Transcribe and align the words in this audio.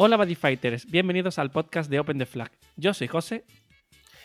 Hola 0.00 0.16
Buddy 0.16 0.36
Fighters, 0.36 0.88
bienvenidos 0.88 1.40
al 1.40 1.50
podcast 1.50 1.90
de 1.90 1.98
Open 1.98 2.18
the 2.18 2.24
Flag. 2.24 2.52
Yo 2.76 2.94
soy 2.94 3.08
José. 3.08 3.44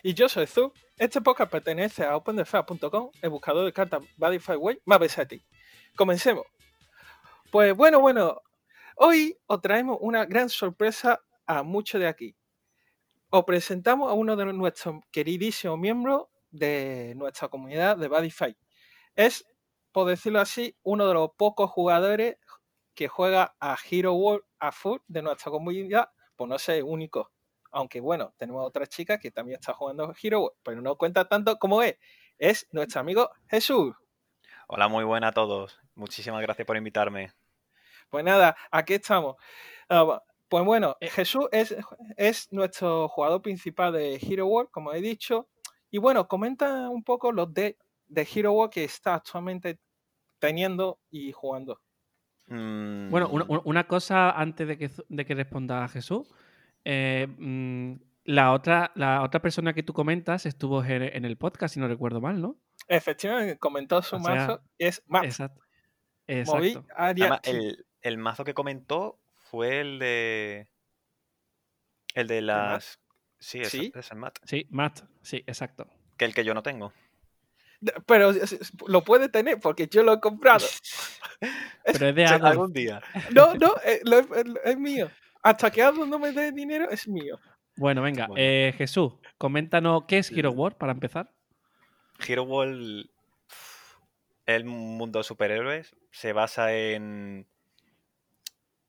Y 0.03 0.13
yo 0.13 0.29
soy 0.29 0.45
Zu. 0.45 0.71
Este 0.99 1.19
podcast 1.19 1.51
pertenece 1.51 2.05
a 2.05 2.15
OpenTheFlag.com, 2.15 3.09
el 3.19 3.29
buscador 3.31 3.65
de 3.65 3.73
cartas 3.73 4.03
Buddy 4.17 4.37
Way 4.55 4.81
más 4.85 4.99
versátil. 4.99 5.43
Comencemos. 5.95 6.45
Pues 7.51 7.75
bueno, 7.75 7.99
bueno, 7.99 8.39
hoy 8.97 9.35
os 9.47 9.61
traemos 9.61 9.97
una 10.01 10.25
gran 10.25 10.47
sorpresa 10.47 11.23
a 11.47 11.63
muchos 11.63 11.99
de 11.99 12.07
aquí. 12.07 12.35
Os 13.31 13.43
presentamos 13.43 14.11
a 14.11 14.13
uno 14.13 14.35
de 14.35 14.45
nuestros 14.53 15.03
queridísimos 15.11 15.79
miembros 15.79 16.27
de 16.51 17.15
nuestra 17.15 17.47
comunidad 17.47 17.97
de 17.97 18.09
Bodyfight. 18.09 18.57
Es, 19.15 19.43
por 19.91 20.07
decirlo 20.07 20.39
así, 20.39 20.77
uno 20.83 21.07
de 21.07 21.15
los 21.15 21.31
pocos 21.35 21.71
jugadores 21.71 22.37
que 22.93 23.07
juega 23.07 23.55
a 23.59 23.75
Hero 23.89 24.13
World 24.13 24.43
a 24.63 24.71
Full 24.71 24.99
de 25.07 25.21
nuestra 25.21 25.51
comunidad, 25.51 26.09
pues 26.37 26.49
no 26.49 26.57
sé, 26.57 26.81
único. 26.81 27.31
Aunque 27.71 27.99
bueno, 27.99 28.33
tenemos 28.37 28.65
otra 28.65 28.87
chica 28.87 29.19
que 29.19 29.29
también 29.29 29.59
está 29.59 29.73
jugando 29.73 30.13
Hero 30.21 30.39
World, 30.39 30.57
pero 30.63 30.81
no 30.81 30.95
cuenta 30.95 31.27
tanto 31.27 31.57
como 31.59 31.81
es. 31.81 31.97
Es 32.37 32.67
nuestro 32.71 33.01
amigo 33.01 33.29
Jesús. 33.49 33.93
Hola, 34.67 34.87
muy 34.87 35.03
buena 35.03 35.27
a 35.27 35.31
todos. 35.33 35.77
Muchísimas 35.95 36.41
gracias 36.41 36.65
por 36.65 36.77
invitarme. 36.77 37.33
Pues 38.09 38.23
nada, 38.23 38.55
aquí 38.71 38.93
estamos. 38.93 39.35
Uh, 39.89 40.17
pues 40.47 40.63
bueno, 40.63 40.95
Jesús 41.01 41.47
es, 41.51 41.75
es 42.15 42.49
nuestro 42.53 43.09
jugador 43.09 43.41
principal 43.41 43.91
de 43.91 44.15
Hero 44.15 44.47
World, 44.47 44.71
como 44.71 44.93
he 44.93 45.01
dicho. 45.01 45.49
Y 45.91 45.97
bueno, 45.97 46.29
comenta 46.29 46.89
un 46.89 47.03
poco 47.03 47.33
los 47.33 47.53
de, 47.53 47.77
de 48.07 48.27
Hero 48.33 48.53
World 48.53 48.71
que 48.71 48.85
está 48.85 49.15
actualmente 49.15 49.79
teniendo 50.39 50.99
y 51.09 51.33
jugando. 51.33 51.81
Bueno, 52.53 53.29
una, 53.29 53.45
una, 53.63 53.87
cosa 53.87 54.31
antes 54.31 54.67
de 54.67 54.77
que, 54.77 54.91
de 55.09 55.25
que 55.25 55.35
responda 55.35 55.83
a 55.83 55.87
Jesús. 55.87 56.27
Eh, 56.85 57.27
mm, 57.27 57.93
la, 58.25 58.53
otra, 58.53 58.91
la 58.95 59.23
otra 59.23 59.41
persona 59.41 59.73
que 59.73 59.83
tú 59.83 59.93
comentas 59.93 60.45
estuvo 60.45 60.83
en, 60.83 61.25
el 61.25 61.37
podcast, 61.37 61.73
si 61.73 61.79
no 61.79 61.87
recuerdo 61.87 62.21
mal, 62.21 62.41
¿no? 62.41 62.57
Efectivamente, 62.87 63.57
comentó 63.57 64.01
su 64.01 64.19
mazo. 64.19 64.61
Es 64.77 65.03
Matt. 65.07 65.25
Exacto. 65.25 65.61
el, 66.27 67.85
el, 68.01 68.17
mazo 68.17 68.43
que 68.43 68.53
comentó 68.53 69.19
fue 69.33 69.81
el 69.81 69.99
de. 69.99 70.67
El 72.13 72.27
de 72.27 72.41
las. 72.41 72.99
Sí, 73.39 73.59
es, 73.59 73.69
¿Sí? 73.69 73.91
es 73.93 74.11
el 74.11 74.17
Matt. 74.17 74.39
Sí, 74.43 74.67
Matt, 74.69 75.01
sí, 75.21 75.43
exacto. 75.47 75.87
Que 76.17 76.25
el 76.25 76.33
que 76.33 76.45
yo 76.45 76.53
no 76.53 76.63
tengo. 76.63 76.93
Pero 78.05 78.31
lo 78.87 79.03
puede 79.03 79.29
tener 79.29 79.59
porque 79.59 79.87
yo 79.87 80.03
lo 80.03 80.13
he 80.13 80.19
comprado. 80.19 80.65
Pero 81.85 82.09
es 82.09 82.15
de 82.15 82.25
algún 82.25 82.73
día. 82.73 83.01
No, 83.31 83.53
no, 83.55 83.73
eh, 83.85 84.01
es, 84.63 84.77
mío. 84.77 85.09
Hasta 85.41 85.71
que 85.71 85.81
algo 85.81 86.05
no 86.05 86.19
me 86.19 86.31
dé 86.31 86.51
dinero, 86.51 86.89
es 86.89 87.07
mío. 87.07 87.39
Bueno, 87.75 88.01
venga. 88.01 88.29
Eh, 88.35 88.73
Jesús, 88.77 89.13
coméntanos 89.37 90.03
qué 90.07 90.19
es 90.19 90.31
Hero 90.31 90.51
World 90.51 90.77
para 90.77 90.93
empezar. 90.93 91.33
Hero 92.25 92.43
World, 92.43 93.09
el 94.45 94.65
mundo 94.65 95.19
de 95.19 95.23
superhéroes, 95.23 95.95
se 96.11 96.33
basa 96.33 96.73
en, 96.73 97.47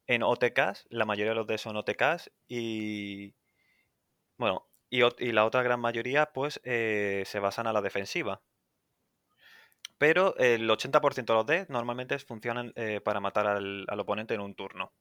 en 0.07 0.23
OTKs. 0.23 0.87
La 0.91 1.07
mayoría 1.07 1.31
de 1.31 1.37
los 1.37 1.47
de 1.47 1.59
son 1.59 1.77
OTKs. 1.77 2.31
Y. 2.47 3.35
Bueno, 4.37 4.67
y, 4.91 5.33
la 5.33 5.45
otra 5.45 5.63
gran 5.63 5.81
mayoría, 5.81 6.27
pues, 6.27 6.61
eh, 6.65 7.25
se 7.27 7.41
basan 7.41 7.67
a 7.67 7.73
la 7.73 7.83
defensiva 7.83 8.43
pero 9.99 10.37
el 10.39 10.69
80% 10.69 11.25
de 11.25 11.35
los 11.35 11.47
D 11.47 11.67
normalmente 11.69 12.19
funcionan 12.19 12.73
eh, 12.77 13.01
para 13.01 13.21
matar 13.21 13.47
al, 13.47 13.87
oponente 13.99 14.35
en 14.35 14.41
un 14.41 14.55
turno. 14.55 14.93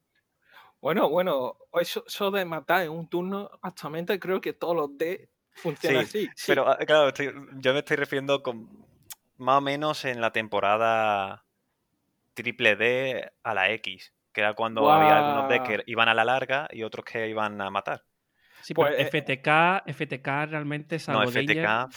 Bueno, 0.82 1.10
bueno, 1.10 1.58
eso, 1.80 2.32
de 2.32 2.46
matar 2.46 2.84
en 2.84 2.92
un 2.92 3.08
turno, 3.08 3.50
actualmente 3.62 4.20
creo 4.20 4.42
que 4.42 4.54
todos 4.54 4.76
los 4.76 4.98
D 4.98 5.30
funcionan 5.52 6.04
así. 6.04 6.30
Pero 6.48 6.68
ah, 6.68 6.78
claro, 6.78 7.14
yo 7.56 7.74
me 7.74 7.80
estoy 7.80 7.98
refiriendo 7.98 8.44
con 8.44 8.70
más 9.38 9.58
o 9.58 9.62
menos 9.62 10.06
en 10.06 10.20
la 10.22 10.32
temporada 10.32 11.46
triple 12.34 12.76
D 12.76 13.32
a 13.44 13.54
la 13.54 13.72
X, 13.72 14.14
que 14.34 14.42
era 14.42 14.54
cuando 14.54 14.92
había 14.92 15.18
algunos 15.18 15.50
D 15.50 15.64
que 15.64 15.84
iban 15.90 16.10
a 16.10 16.14
la 16.14 16.26
larga 16.26 16.68
y 16.72 16.84
otros 16.84 17.06
que 17.06 17.30
iban 17.30 17.62
a 17.62 17.70
matar. 17.70 18.04
Sí, 18.62 18.74
pues, 18.74 18.94
eh, 18.98 19.06
FTK, 19.06 19.84
FTK 19.94 20.28
realmente 20.50 20.96
es 20.96 21.08
No, 21.10 21.22
FTK 21.28 21.90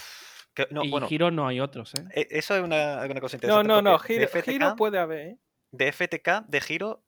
y 0.83 1.01
Giro 1.07 1.31
no 1.31 1.47
hay 1.47 1.61
otros, 1.61 1.93
¿eh? 1.95 2.05
E, 2.13 2.29
eso 2.31 2.57
es 2.57 2.63
una, 2.63 3.07
cosa 3.21 3.37
interesante. 3.37 3.49
No, 3.49 3.63
no, 3.63 3.83
no, 3.83 3.99
Giro, 3.99 4.29
puede 4.77 4.99
haber. 4.99 5.27
¿eh? 5.29 5.39
De 5.71 5.93
FTK, 5.93 6.47
de 6.47 6.61
Giro, 6.61 7.03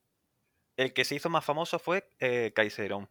el 0.76 0.92
que 0.92 1.04
se 1.04 1.14
hizo 1.14 1.28
más 1.30 1.44
famoso 1.44 1.78
fue 1.78 2.08
eh, 2.20 2.52
Kaiserón. 2.54 3.08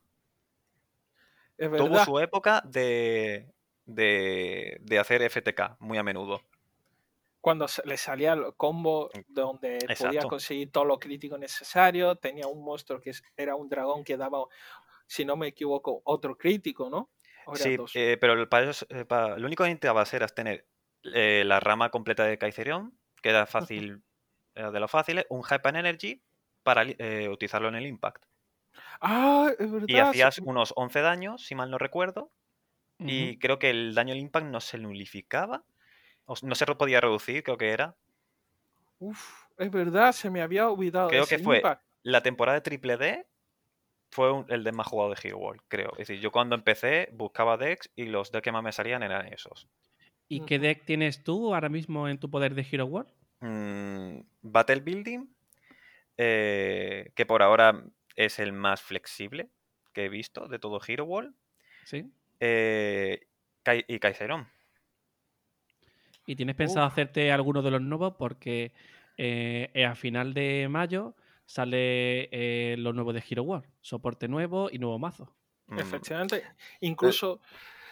Tuvo 1.58 2.04
su 2.06 2.20
época 2.20 2.62
de, 2.66 3.52
de, 3.86 5.00
hacer 5.00 5.28
FTK 5.30 5.78
muy 5.80 5.98
a 5.98 6.04
menudo. 6.04 6.42
Cuando 7.42 7.66
le 7.86 7.98
salía 7.98 8.34
el 8.34 8.56
combo 8.56 9.10
donde 9.28 9.80
podía 9.98 10.24
conseguir 10.24 10.72
todo 10.72 10.86
lo 10.86 11.00
crítico 11.00 11.38
necesario, 11.38 12.16
tenía 12.16 12.48
un 12.48 12.64
monstruo 12.64 13.02
que 13.02 13.12
era 13.36 13.56
un 13.56 13.70
dragón 13.70 14.04
que 14.04 14.18
daba, 14.18 14.46
si 15.08 15.24
no 15.26 15.36
me 15.36 15.48
equivoco, 15.48 16.02
otro 16.04 16.38
crítico, 16.38 16.90
¿no? 16.90 17.10
Sí, 17.56 17.78
eh, 17.94 18.18
pero 18.20 18.50
para 18.50 18.72
eh, 18.72 19.06
para, 19.06 19.38
lo 19.38 19.48
único 19.48 19.64
que 19.64 19.70
necesitaba 19.70 20.04
era 20.12 20.28
tener 20.28 20.68
eh, 21.14 21.44
la 21.46 21.60
rama 21.60 21.90
completa 21.90 22.26
de 22.26 22.38
Kaiserion, 22.38 22.98
que 23.22 23.30
era 23.30 23.46
fácil, 23.46 24.04
era 24.54 24.72
de 24.72 24.80
lo 24.80 24.88
fácil, 24.88 25.26
un 25.30 25.44
Hyper 25.44 25.76
Energy 25.76 26.22
para 26.64 26.84
utilizarlo 27.30 27.70
en 27.70 27.76
el 27.76 27.88
Impact. 27.88 28.26
Ah, 29.00 29.50
es 29.58 29.72
verdad. 29.72 29.88
Y 29.88 29.98
hacías 30.00 30.40
unos 30.40 30.74
11 30.76 31.02
daños, 31.02 31.46
si 31.46 31.56
mal 31.56 31.72
no 31.72 31.78
recuerdo. 31.78 32.32
Y 33.00 33.38
creo 33.38 33.60
que 33.60 33.70
el 33.70 33.94
daño 33.94 34.14
del 34.14 34.24
Impact 34.24 34.48
no 34.48 34.60
se 34.60 34.80
nulificaba. 34.80 35.64
No 36.42 36.56
se 36.56 36.66
podía 36.66 37.00
reducir, 37.00 37.44
creo 37.44 37.58
que 37.58 37.70
era. 37.70 37.96
Uf, 39.00 39.46
es 39.58 39.72
verdad, 39.72 40.12
se 40.12 40.30
me 40.30 40.42
había 40.42 40.68
olvidado. 40.68 41.10
Creo 41.10 41.28
que 41.28 41.40
fue 41.40 41.62
la 42.02 42.24
temporada 42.24 42.56
de 42.56 42.62
Triple 42.62 42.98
D 42.98 43.28
fue 44.12 44.46
el 44.50 44.64
de 44.64 44.72
más 44.72 44.88
jugado 44.88 45.12
de 45.12 45.20
Hero 45.22 45.38
World, 45.38 45.62
creo. 45.68 45.92
Es 45.94 46.08
decir, 46.08 46.20
yo 46.20 46.32
cuando 46.32 46.56
empecé 46.56 47.10
buscaba 47.14 47.58
decks 47.58 47.90
y 47.96 48.06
los 48.06 48.32
decks 48.32 48.44
que 48.44 48.52
más 48.52 48.64
me 48.64 48.72
salían 48.72 49.04
eran 49.04 49.32
esos. 49.32 49.68
¿Y 50.30 50.42
qué 50.42 50.60
deck 50.60 50.86
tienes 50.86 51.24
tú 51.24 51.54
ahora 51.54 51.70
mismo 51.70 52.10
en 52.10 52.20
tu 52.20 52.30
poder 52.30 52.54
de 52.54 52.66
Hero 52.70 52.86
World? 52.86 53.12
Mm, 53.40 54.20
Battle 54.42 54.82
Building, 54.82 55.26
eh, 56.18 57.12
que 57.16 57.26
por 57.26 57.42
ahora 57.42 57.84
es 58.16 58.40
el 58.40 58.52
más 58.52 58.82
flexible 58.82 59.50
que 59.94 60.06
he 60.06 60.10
visto 60.10 60.48
de 60.48 60.60
todo 60.60 60.82
Hero 60.86 61.06
World. 61.06 61.34
Sí. 61.86 62.12
Eh, 62.40 63.28
y 63.88 64.00
Kaiserón. 64.00 64.48
¿Y 66.26 66.36
tienes 66.36 66.56
pensado 66.56 66.86
hacerte 66.86 67.32
alguno 67.32 67.62
de 67.62 67.72
los 67.72 67.82
nuevos? 67.82 68.16
Porque 68.18 68.74
eh, 69.18 69.86
a 69.86 69.96
final 69.96 70.34
de 70.34 70.68
mayo 70.70 71.16
sale 71.48 72.30
eh, 72.32 72.76
lo 72.78 72.94
nuevo 72.94 73.14
de 73.14 73.24
Hero 73.28 73.42
World, 73.44 73.66
soporte 73.82 74.28
nuevo 74.28 74.70
y 74.72 74.78
nuevo 74.78 75.00
mazo. 75.00 75.34
Mm. 75.68 75.80
Efectivamente. 75.80 76.44
Incluso, 76.82 77.42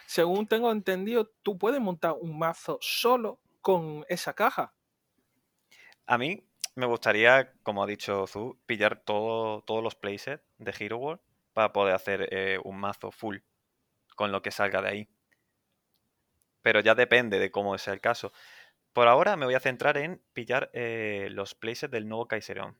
según 0.06 0.46
tengo 0.46 0.70
entendido, 0.70 1.32
tú 1.42 1.58
puedes 1.58 1.80
montar 1.80 2.14
un 2.20 2.38
mazo 2.38 2.78
solo 2.80 3.40
con 3.62 4.04
esa 4.08 4.34
caja. 4.34 4.72
A 6.06 6.18
mí 6.18 6.46
me 6.76 6.86
gustaría, 6.86 7.52
como 7.62 7.82
ha 7.82 7.86
dicho 7.86 8.26
Zu, 8.26 8.60
pillar 8.66 9.00
todo, 9.00 9.62
todos 9.62 9.82
los 9.82 9.96
playsets 9.96 10.44
de 10.58 10.74
Hero 10.78 10.98
World 10.98 11.20
para 11.52 11.72
poder 11.72 11.94
hacer 11.94 12.28
eh, 12.30 12.60
un 12.62 12.78
mazo 12.78 13.10
full 13.10 13.38
con 14.14 14.30
lo 14.30 14.42
que 14.42 14.50
salga 14.50 14.82
de 14.82 14.88
ahí. 14.88 15.08
Pero 16.60 16.80
ya 16.80 16.94
depende 16.94 17.38
de 17.38 17.50
cómo 17.50 17.76
sea 17.78 17.94
el 17.94 18.00
caso. 18.00 18.32
Por 18.92 19.08
ahora 19.08 19.36
me 19.36 19.46
voy 19.46 19.54
a 19.54 19.60
centrar 19.60 19.96
en 19.96 20.22
pillar 20.32 20.70
eh, 20.74 21.28
los 21.30 21.54
playsets 21.54 21.90
del 21.90 22.08
nuevo 22.08 22.28
Kaiserón. 22.28 22.76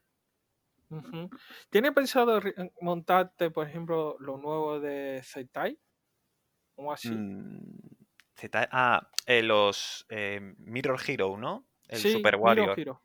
¿Tienes 1.70 1.92
pensado 1.92 2.40
montarte, 2.80 3.50
por 3.50 3.66
ejemplo, 3.66 4.16
lo 4.20 4.36
nuevo 4.38 4.80
de 4.80 5.20
Zetai? 5.24 5.78
¿O 6.76 6.92
así? 6.92 7.10
Mm, 7.10 7.58
ah, 8.70 9.10
eh, 9.26 9.42
los 9.42 10.06
eh, 10.08 10.40
Mirror 10.58 11.00
Hero, 11.06 11.36
¿no? 11.36 11.66
El 11.88 11.98
Super 11.98 12.36
Warrior. 12.36 12.78
Hero. 12.78 13.02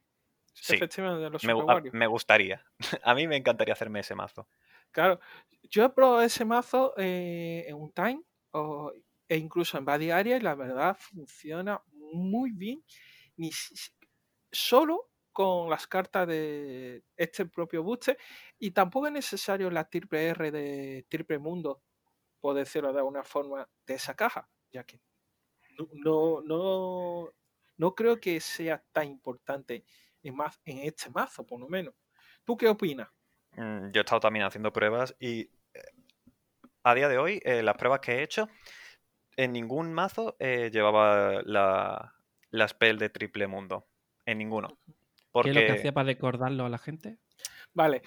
Sí, 0.54 0.76
Efectivamente, 0.76 1.30
los 1.30 1.44
me, 1.44 1.54
Super 1.54 1.94
me 1.94 2.08
gustaría. 2.08 2.64
a 3.04 3.16
mí 3.16 3.28
me 3.28 3.38
encantaría 3.38 3.74
hacerme 3.74 4.02
ese 4.02 4.16
mazo. 4.16 4.48
Claro, 4.92 5.20
yo 5.64 5.86
he 5.86 5.90
probado 5.90 6.22
ese 6.22 6.44
mazo 6.44 6.94
eh, 6.98 7.66
en 7.68 7.76
un 7.76 7.92
time 7.94 8.22
e 9.30 9.38
incluso 9.38 9.78
en 9.78 9.86
Body 9.86 10.12
Area 10.12 10.36
y 10.36 10.42
la 10.42 10.56
verdad 10.56 10.98
funciona 11.00 11.82
muy 11.94 12.52
bien. 12.52 12.84
Ni, 13.38 13.50
solo 14.52 15.11
con 15.32 15.70
las 15.70 15.88
cartas 15.88 16.28
de 16.28 17.04
este 17.16 17.46
propio 17.46 17.84
booster 17.84 18.18
y 18.60 18.72
tampoco 18.72 19.08
es 19.08 19.14
necesario 19.14 19.70
la 19.70 19.90
triple 19.90 20.28
R 20.28 20.52
de 20.52 21.06
triple 21.10 21.40
mundo, 21.40 21.82
por 22.40 22.56
decirlo 22.56 22.92
de 22.92 23.00
alguna 23.00 23.24
forma, 23.24 23.68
de 23.86 23.94
esa 23.94 24.16
caja, 24.16 24.50
ya 24.72 24.84
que 24.84 25.02
no, 25.94 26.42
no, 26.42 27.30
no 27.78 27.96
creo 27.96 28.20
que 28.20 28.40
sea 28.40 28.84
tan 28.92 29.08
importante 29.08 29.86
en, 30.22 30.36
más, 30.36 30.60
en 30.66 30.80
este 30.80 31.10
mazo, 31.10 31.46
por 31.46 31.60
lo 31.60 31.68
menos. 31.68 31.94
¿Tú 32.44 32.58
qué 32.58 32.68
opinas? 32.68 33.10
Mm, 33.56 33.92
yo 33.92 34.02
he 34.02 34.04
estado 34.04 34.22
también 34.22 34.46
haciendo 34.46 34.74
pruebas 34.74 35.16
y 35.20 35.50
eh, 35.74 35.82
a 36.84 36.94
día 36.96 37.08
de 37.08 37.18
hoy, 37.18 37.42
eh, 37.46 37.64
las 37.64 37.78
pruebas 37.78 38.00
que 38.00 38.14
he 38.14 38.24
hecho, 38.24 38.48
en 39.38 39.54
ningún 39.54 39.94
mazo 39.94 40.36
eh, 40.40 40.70
llevaba 40.72 41.42
la, 41.44 42.16
la 42.50 42.68
spell 42.68 42.98
de 42.98 43.10
triple 43.10 43.48
mundo. 43.48 43.88
En 44.26 44.38
ninguno. 44.38 44.78
Porque... 45.32 45.52
¿Qué 45.52 45.60
es 45.60 45.64
lo 45.64 45.66
que 45.66 45.72
hacía 45.74 45.94
para 45.94 46.08
recordarlo 46.08 46.66
a 46.66 46.70
la 46.70 46.78
gente? 46.78 47.20
Vale. 47.74 48.02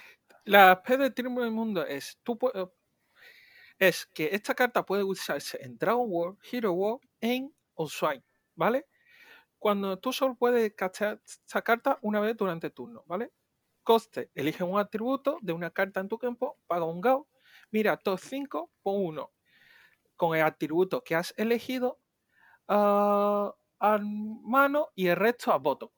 La 0.45 0.75
spell 0.75 0.99
de 0.99 1.11
triple 1.11 1.49
mundo 1.49 1.85
es. 1.85 2.19
Tú 2.23 2.35
pu- 2.37 2.51
es 3.79 4.05
que 4.07 4.29
esta 4.31 4.53
carta 4.53 4.85
puede 4.85 5.03
usarse 5.03 5.57
en 5.61 5.77
Dragon 5.77 6.05
World, 6.09 6.37
Hero 6.51 6.71
World, 6.73 7.01
en 7.21 7.53
Oswine, 7.73 8.23
¿vale? 8.55 8.87
Cuando 9.59 9.99
tú 9.99 10.13
solo 10.13 10.35
puedes 10.35 10.73
cachar 10.75 11.21
esta 11.25 11.61
carta 11.61 11.99
una 12.01 12.19
vez 12.19 12.37
durante 12.37 12.67
el 12.67 12.73
turno, 12.73 13.03
¿vale? 13.07 13.33
Coste, 13.83 14.31
elige 14.35 14.63
un 14.63 14.79
atributo 14.79 15.39
de 15.41 15.53
una 15.53 15.71
carta 15.71 15.99
en 16.01 16.09
tu 16.09 16.17
campo, 16.17 16.59
paga 16.67 16.85
un 16.85 17.01
GAO, 17.01 17.29
mira 17.71 17.97
top 17.97 18.19
5, 18.19 18.71
pon 18.83 19.05
uno. 19.05 19.33
Con 20.15 20.35
el 20.37 20.43
atributo 20.43 21.03
que 21.03 21.15
has 21.15 21.33
elegido 21.37 22.01
ah, 22.67 23.55
a 23.79 23.99
mano 23.99 24.89
y 24.95 25.07
el 25.07 25.15
resto 25.17 25.51
a 25.53 25.57
voto. 25.57 25.93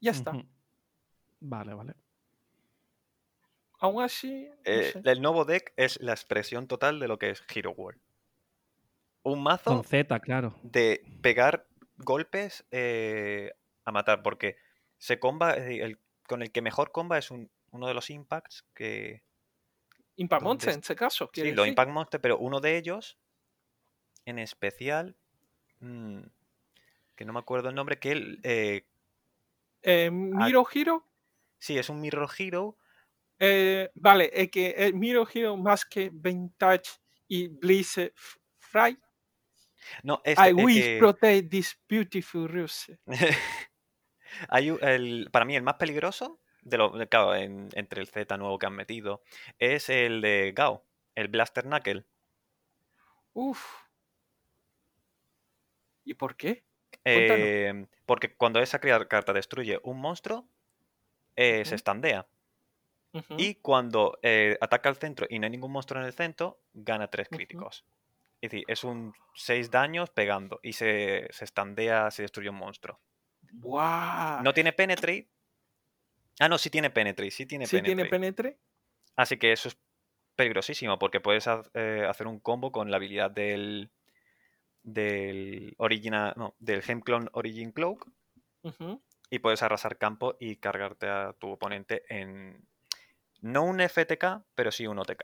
Ya 0.00 0.10
está. 0.12 0.32
Vale, 1.40 1.74
vale. 1.74 1.94
Aún 3.78 4.02
así, 4.02 4.46
no 4.48 4.54
eh, 4.64 4.90
sé. 4.92 5.02
el 5.04 5.22
nuevo 5.22 5.44
deck 5.44 5.72
es 5.76 6.00
la 6.02 6.12
expresión 6.12 6.66
total 6.66 7.00
de 7.00 7.08
lo 7.08 7.18
que 7.18 7.30
es 7.30 7.42
Hero 7.54 7.70
World. 7.72 8.00
Un 9.22 9.42
mazo 9.42 9.70
Con 9.76 9.84
Z, 9.84 10.20
claro. 10.20 10.54
de 10.62 11.02
pegar 11.22 11.66
golpes 11.96 12.64
eh, 12.70 13.52
a 13.84 13.92
matar, 13.92 14.22
porque 14.22 14.56
se 14.98 15.18
comba, 15.18 15.54
decir, 15.54 15.82
el, 15.82 15.98
con 16.26 16.42
el 16.42 16.52
que 16.52 16.60
mejor 16.62 16.92
comba 16.92 17.16
es 17.18 17.30
un- 17.30 17.50
uno 17.70 17.86
de 17.86 17.94
los 17.94 18.10
impacts 18.10 18.64
que... 18.74 19.22
Impact 20.16 20.42
¿dónde 20.42 20.48
Monster 20.66 20.72
en 20.74 20.80
este 20.80 20.96
caso. 20.96 21.24
Sí, 21.26 21.30
quiere 21.34 21.50
los 21.50 21.56
decir. 21.64 21.68
Impact 21.70 21.90
Monster, 21.90 22.20
pero 22.20 22.36
uno 22.38 22.60
de 22.60 22.76
ellos, 22.76 23.18
en 24.26 24.38
especial, 24.38 25.16
mm, 25.80 26.20
que 27.16 27.24
no 27.24 27.32
me 27.32 27.38
acuerdo 27.38 27.70
el 27.70 27.74
nombre, 27.74 27.98
que 27.98 28.12
él, 28.12 28.40
eh, 28.42 28.86
Eh, 29.82 30.10
Miro 30.10 30.66
Hero. 30.72 31.06
sí, 31.58 31.78
es 31.78 31.88
un 31.88 32.00
Mirror 32.00 32.28
Hero, 32.38 32.76
eh, 33.38 33.90
vale, 33.94 34.30
es 34.32 34.50
que 34.50 34.70
el 34.70 34.94
Miro 34.94 35.26
Hero 35.32 35.56
más 35.56 35.84
que 35.84 36.10
Vintage 36.12 36.90
y 37.28 37.48
Blizzard 37.48 38.12
Fry. 38.58 38.98
no, 40.02 40.20
este, 40.24 40.50
I 40.50 40.52
will 40.52 40.82
que- 40.82 40.98
protect 40.98 41.50
this 41.50 41.78
beautiful 41.88 42.48
rose. 42.48 42.98
Hay 44.48 44.68
el- 44.68 45.28
para 45.32 45.44
mí 45.44 45.56
el 45.56 45.62
más 45.62 45.74
peligroso, 45.74 46.40
de 46.62 46.76
lo, 46.78 46.92
claro, 47.08 47.34
en- 47.34 47.68
entre 47.72 48.00
el 48.02 48.08
Z 48.08 48.36
nuevo 48.36 48.58
que 48.58 48.66
han 48.66 48.74
metido, 48.76 49.22
es 49.58 49.88
el 49.88 50.20
de 50.20 50.52
Gao, 50.54 50.86
el 51.14 51.28
Blaster 51.28 51.64
Knuckle. 51.64 52.04
Uf. 53.32 53.64
¿Y 56.04 56.14
por 56.14 56.36
qué? 56.36 56.64
Eh, 57.04 57.86
porque 58.06 58.34
cuando 58.36 58.60
esa 58.60 58.78
carta 58.80 59.32
destruye 59.32 59.78
un 59.82 60.00
monstruo, 60.00 60.48
eh, 61.36 61.64
se 61.64 61.74
estandea. 61.76 62.26
Y 63.36 63.56
cuando 63.56 64.18
eh, 64.22 64.56
ataca 64.60 64.88
al 64.88 64.96
centro 64.96 65.26
y 65.28 65.38
no 65.38 65.46
hay 65.46 65.50
ningún 65.50 65.72
monstruo 65.72 66.00
en 66.00 66.06
el 66.06 66.12
centro, 66.12 66.60
gana 66.72 67.08
3 67.08 67.28
Ujú. 67.28 67.36
críticos. 67.36 67.84
Es 68.40 68.50
decir, 68.50 68.64
es 68.68 68.84
un 68.84 69.12
6 69.34 69.70
daños 69.70 70.10
pegando 70.10 70.60
y 70.62 70.72
se, 70.74 71.28
se 71.30 71.44
estandea 71.44 72.10
si 72.10 72.22
destruye 72.22 72.50
un 72.50 72.56
monstruo. 72.56 73.00
Buah. 73.52 74.42
No 74.42 74.52
tiene 74.52 74.72
penetrate. 74.72 75.28
Ah, 76.38 76.48
no, 76.48 76.58
sí 76.58 76.70
tiene 76.70 76.90
penetrate, 76.90 77.30
sí 77.30 77.46
tiene 77.46 77.66
¿Sí 77.66 77.76
penetrate. 77.76 77.94
tiene 77.96 78.10
penetre? 78.10 78.58
Así 79.16 79.38
que 79.38 79.52
eso 79.52 79.68
es 79.68 79.78
peligrosísimo 80.36 80.98
porque 80.98 81.20
puedes 81.20 81.46
ha- 81.48 81.62
hacer 82.08 82.26
un 82.26 82.40
combo 82.40 82.72
con 82.72 82.90
la 82.90 82.96
habilidad 82.96 83.30
del 83.30 83.90
del 84.82 85.74
original, 85.78 86.34
no, 86.36 86.54
del 86.58 86.82
Gemclone 86.82 87.28
Origin 87.32 87.72
Cloak 87.72 88.10
y 89.30 89.38
puedes 89.38 89.62
arrasar 89.62 89.96
campo 89.96 90.36
y 90.40 90.56
cargarte 90.56 91.08
a 91.08 91.32
tu 91.38 91.50
oponente 91.50 92.02
en 92.08 92.66
no 93.40 93.64
un 93.64 93.80
FTK, 93.80 94.44
pero 94.54 94.70
sí 94.70 94.86
un 94.86 94.98
OTK. 94.98 95.22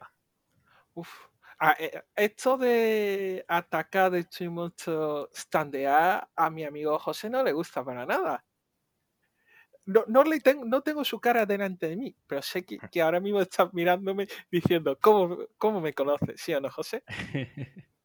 Uf. 0.94 1.10
Ah, 1.58 1.74
eh, 1.78 2.02
esto 2.14 2.58
de 2.58 3.44
atacar 3.48 4.10
de 4.10 4.26
monstruo 4.48 5.30
standear 5.34 6.28
a 6.36 6.50
mi 6.50 6.64
amigo 6.64 6.98
José 6.98 7.30
no 7.30 7.42
le 7.42 7.52
gusta 7.52 7.82
para 7.84 8.04
nada. 8.04 8.44
No, 9.86 10.04
no, 10.08 10.24
le 10.24 10.40
tengo, 10.40 10.64
no 10.64 10.82
tengo 10.82 11.04
su 11.04 11.20
cara 11.20 11.46
delante 11.46 11.88
de 11.88 11.96
mí, 11.96 12.16
pero 12.26 12.42
sé 12.42 12.64
que, 12.64 12.78
que 12.92 13.00
ahora 13.00 13.20
mismo 13.20 13.40
está 13.40 13.70
mirándome 13.72 14.28
diciendo, 14.50 14.98
¿cómo, 15.00 15.38
cómo 15.58 15.80
me 15.80 15.94
conoces? 15.94 16.40
¿Sí 16.40 16.52
o 16.52 16.60
no, 16.60 16.70
José? 16.70 17.02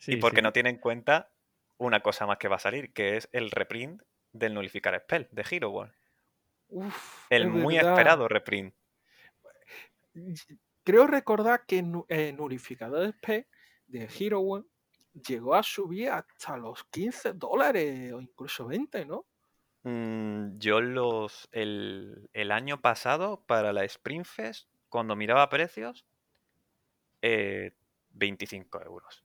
Sí, 0.00 0.14
y 0.14 0.16
porque 0.16 0.40
sí. 0.40 0.42
no 0.42 0.52
tiene 0.52 0.70
en 0.70 0.78
cuenta 0.78 1.32
una 1.78 2.00
cosa 2.00 2.26
más 2.26 2.38
que 2.38 2.48
va 2.48 2.56
a 2.56 2.58
salir, 2.58 2.92
que 2.92 3.16
es 3.16 3.28
el 3.32 3.52
reprint 3.52 4.02
del 4.32 4.54
Nullificar 4.54 4.98
Spell 5.00 5.28
de 5.30 5.44
Hero 5.48 5.70
World. 5.70 5.94
Uf, 6.68 7.26
El 7.30 7.44
es 7.44 7.48
muy 7.48 7.76
verdad. 7.76 7.88
esperado 7.88 8.28
reprint. 8.28 8.74
Creo 10.84 11.06
recordar 11.06 11.64
que 11.66 11.82
nu- 11.82 12.06
eh, 12.08 12.32
Nullificador 12.32 13.00
de 13.06 13.12
P 13.12 13.48
de 13.86 14.08
Hero 14.18 14.40
One 14.40 14.66
llegó 15.12 15.54
a 15.54 15.62
subir 15.62 16.10
hasta 16.10 16.56
los 16.56 16.84
15 16.84 17.32
dólares 17.32 18.12
o 18.12 18.20
incluso 18.20 18.66
20, 18.66 19.04
¿no? 19.04 19.26
Mm, 19.82 20.58
yo 20.58 20.80
los 20.80 21.48
el, 21.52 22.28
el 22.32 22.50
año 22.52 22.80
pasado 22.80 23.44
para 23.46 23.72
la 23.72 23.84
Spring 23.84 24.24
Fest, 24.24 24.68
cuando 24.88 25.16
miraba 25.16 25.48
precios, 25.48 26.06
eh, 27.22 27.72
25 28.10 28.80
euros. 28.82 29.24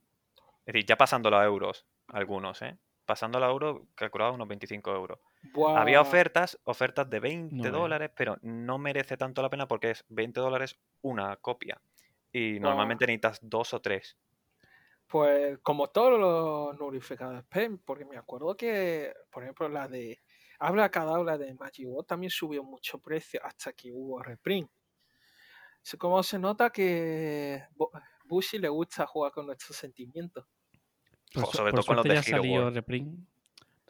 Es 0.65 0.73
decir, 0.73 0.85
ya 0.85 0.97
pasando 0.97 1.35
a 1.35 1.45
euros, 1.45 1.85
algunos, 2.07 2.61
¿eh? 2.61 2.77
Pasando 3.05 3.37
a 3.43 3.49
euros, 3.49 3.81
calculaba 3.93 4.31
unos 4.31 4.47
25 4.47 4.91
euros. 4.95 5.19
Había 5.75 6.01
ofertas, 6.01 6.59
ofertas 6.63 7.07
de 7.07 7.19
20 7.19 7.55
No 7.55 7.61
veas. 7.61 7.73
dólares, 7.73 8.11
pero 8.15 8.37
no 8.41 8.79
merece 8.79 9.15
tanto 9.15 9.43
la 9.43 9.49
pena 9.49 9.67
porque 9.67 9.91
es 9.91 10.05
20 10.09 10.39
dólares 10.39 10.79
una 11.01 11.35
copia. 11.37 11.79
Y 12.31 12.59
normalmente 12.59 13.05
necesitas 13.05 13.39
dos 13.41 13.73
o 13.75 13.79
tres. 13.79 14.17
Pues 15.07 15.59
como 15.59 15.89
todos 15.89 16.19
los 16.19 16.79
nullificadores 16.79 17.43
P, 17.43 17.77
porque 17.85 18.05
me 18.05 18.17
acuerdo 18.17 18.57
que, 18.57 19.13
por 19.29 19.43
ejemplo, 19.43 19.69
la 19.69 19.87
de 19.87 20.19
Habla 20.57 20.89
cada 20.89 21.15
habla 21.15 21.37
de 21.37 21.53
Magic 21.53 21.87
World 21.87 22.07
también 22.07 22.29
subió 22.31 22.63
mucho 22.63 22.97
precio 22.99 23.39
hasta 23.43 23.73
que 23.73 23.91
hubo 23.91 24.21
reprint. 24.23 24.69
Como 25.99 26.23
se 26.23 26.39
nota 26.39 26.71
que 26.71 27.63
Bushi 28.27 28.57
le 28.59 28.69
gusta 28.69 29.05
jugar 29.05 29.31
con 29.31 29.45
nuestros 29.47 29.75
sentimientos. 29.77 30.45
Por, 31.33 31.45
su- 31.47 31.57
sobre 31.57 31.71
por 31.71 31.79
todo 31.81 31.87
con 31.87 31.95
los 31.97 32.03
suerte 32.03 32.09
de 32.09 32.15
ya 32.15 32.21
Hero 32.37 32.37
salió 32.43 32.53
World. 32.61 32.75
reprint. 32.75 33.19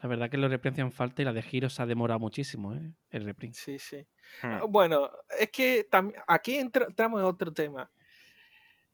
La 0.02 0.08
verdad 0.08 0.30
que 0.30 0.36
los 0.36 0.50
reprint 0.50 0.74
hacían 0.74 0.92
falta 0.92 1.22
y 1.22 1.24
la 1.24 1.32
de 1.32 1.42
Giro 1.42 1.70
se 1.70 1.80
ha 1.82 1.86
demorado 1.86 2.20
muchísimo, 2.20 2.74
¿eh? 2.74 2.92
El 3.10 3.24
reprint. 3.24 3.54
Sí, 3.54 3.78
sí. 3.78 4.06
Hmm. 4.42 4.46
Ah, 4.46 4.62
Bueno, 4.68 5.10
es 5.38 5.50
que 5.50 5.88
aquí 6.26 6.56
entra- 6.56 6.86
entramos 6.86 7.20
en 7.20 7.26
otro 7.26 7.52
tema. 7.52 7.90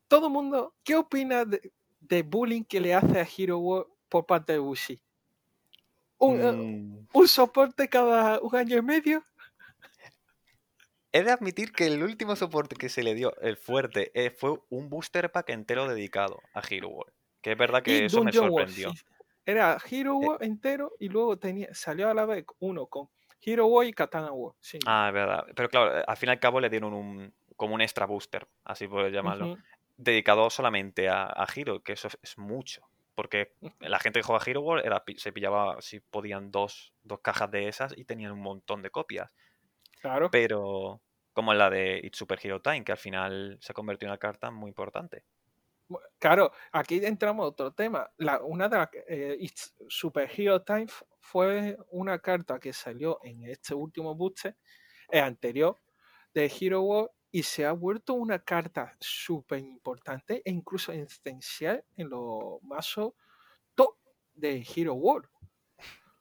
Todo 0.08 0.26
el 0.28 0.32
mundo, 0.32 0.74
¿qué 0.84 0.94
opina 0.96 1.44
de, 1.44 1.72
de 2.00 2.22
bullying 2.22 2.62
que 2.62 2.80
le 2.80 2.94
hace 2.94 3.18
a 3.18 3.26
Hero 3.36 3.58
World 3.58 3.88
por 4.08 4.26
parte 4.26 4.52
de 4.52 4.58
Bushi? 4.60 5.02
Un, 6.18 6.40
eh, 6.40 6.52
Mm, 6.52 7.06
un 7.14 7.28
soporte 7.28 7.88
cada 7.88 8.38
un 8.40 8.54
año 8.54 8.76
y 8.76 8.82
medio. 8.82 9.24
He 11.12 11.22
de 11.22 11.30
admitir 11.30 11.72
que 11.72 11.86
el 11.86 12.02
último 12.02 12.36
soporte 12.36 12.76
que 12.76 12.88
se 12.88 13.02
le 13.02 13.14
dio, 13.14 13.36
el 13.40 13.56
fuerte, 13.56 14.10
eh, 14.14 14.30
fue 14.30 14.58
un 14.70 14.88
booster 14.88 15.30
pack 15.30 15.50
entero 15.50 15.86
dedicado 15.86 16.40
a 16.54 16.62
Hero 16.68 16.88
World. 16.88 17.12
Que 17.42 17.52
es 17.52 17.58
verdad 17.58 17.82
que 17.82 17.98
y 17.98 18.04
eso 18.06 18.22
me 18.22 18.32
Dungeon 18.32 18.46
sorprendió. 18.48 18.90
sí. 18.92 19.04
Era 19.44 19.76
Hero 19.90 20.12
Eh. 20.20 20.26
World 20.26 20.42
entero 20.44 20.92
y 21.00 21.08
luego 21.08 21.38
tenía, 21.38 21.68
salió 21.74 22.08
a 22.08 22.14
la 22.14 22.24
vez 22.26 22.44
uno 22.60 22.86
con 22.86 23.08
Hero 23.40 23.66
World 23.66 23.90
y 23.90 23.92
Katana 23.92 24.32
World. 24.32 24.56
Sí. 24.60 24.78
Ah, 24.86 25.06
es 25.08 25.14
verdad. 25.14 25.46
Pero 25.54 25.68
claro, 25.68 25.98
eh, 25.98 26.04
al 26.06 26.16
fin 26.16 26.28
y 26.28 26.32
al 26.32 26.38
cabo 26.40 26.60
le 26.60 26.70
dieron 26.70 26.94
un 26.94 27.34
como 27.56 27.74
un 27.74 27.80
extra 27.80 28.06
booster, 28.06 28.48
así 28.64 28.88
puedes 28.88 29.12
llamarlo, 29.12 29.56
dedicado 29.96 30.48
solamente 30.50 31.08
a, 31.08 31.24
a 31.26 31.46
Hero, 31.54 31.82
que 31.82 31.92
eso 31.92 32.08
es, 32.08 32.18
es 32.22 32.38
mucho. 32.38 32.82
Porque 33.14 33.54
la 33.80 33.98
gente 34.00 34.18
que 34.20 34.24
juega 34.24 34.42
Hero 34.44 34.62
World 34.62 34.86
era, 34.86 35.04
se 35.16 35.32
pillaba, 35.32 35.76
si 35.80 36.00
podían, 36.00 36.50
dos, 36.50 36.92
dos 37.02 37.20
cajas 37.20 37.50
de 37.50 37.68
esas 37.68 37.96
y 37.96 38.04
tenían 38.04 38.32
un 38.32 38.40
montón 38.40 38.82
de 38.82 38.90
copias. 38.90 39.30
Claro. 40.02 40.30
Pero 40.30 41.00
como 41.32 41.54
la 41.54 41.70
de 41.70 42.00
It's 42.02 42.18
Super 42.18 42.38
Hero 42.42 42.60
Time, 42.60 42.84
que 42.84 42.92
al 42.92 42.98
final 42.98 43.58
se 43.60 43.72
convirtió 43.72 44.06
en 44.06 44.10
una 44.10 44.18
carta 44.18 44.50
muy 44.50 44.68
importante. 44.68 45.24
Claro, 46.18 46.52
aquí 46.72 47.04
entramos 47.04 47.44
a 47.44 47.48
otro 47.48 47.72
tema. 47.72 48.10
La, 48.16 48.42
una 48.42 48.68
de 48.68 48.76
las 48.76 48.88
eh, 49.08 49.36
It's 49.38 49.74
Super 49.88 50.30
Hero 50.34 50.62
Time 50.62 50.86
fue 51.20 51.76
una 51.90 52.18
carta 52.18 52.58
que 52.58 52.72
salió 52.72 53.18
en 53.22 53.44
este 53.44 53.74
último 53.74 54.14
booster, 54.14 54.56
el 55.08 55.22
anterior, 55.22 55.76
de 56.34 56.50
Hero 56.60 56.82
World, 56.82 57.10
y 57.30 57.42
se 57.42 57.64
ha 57.64 57.72
vuelto 57.72 58.14
una 58.14 58.38
carta 58.40 58.96
súper 59.00 59.60
importante 59.60 60.42
e 60.44 60.50
incluso 60.50 60.92
esencial 60.92 61.84
en 61.96 62.10
los 62.10 62.62
mazos 62.62 63.14
top 63.74 63.96
de 64.34 64.66
Hero 64.74 64.94
World. 64.94 65.28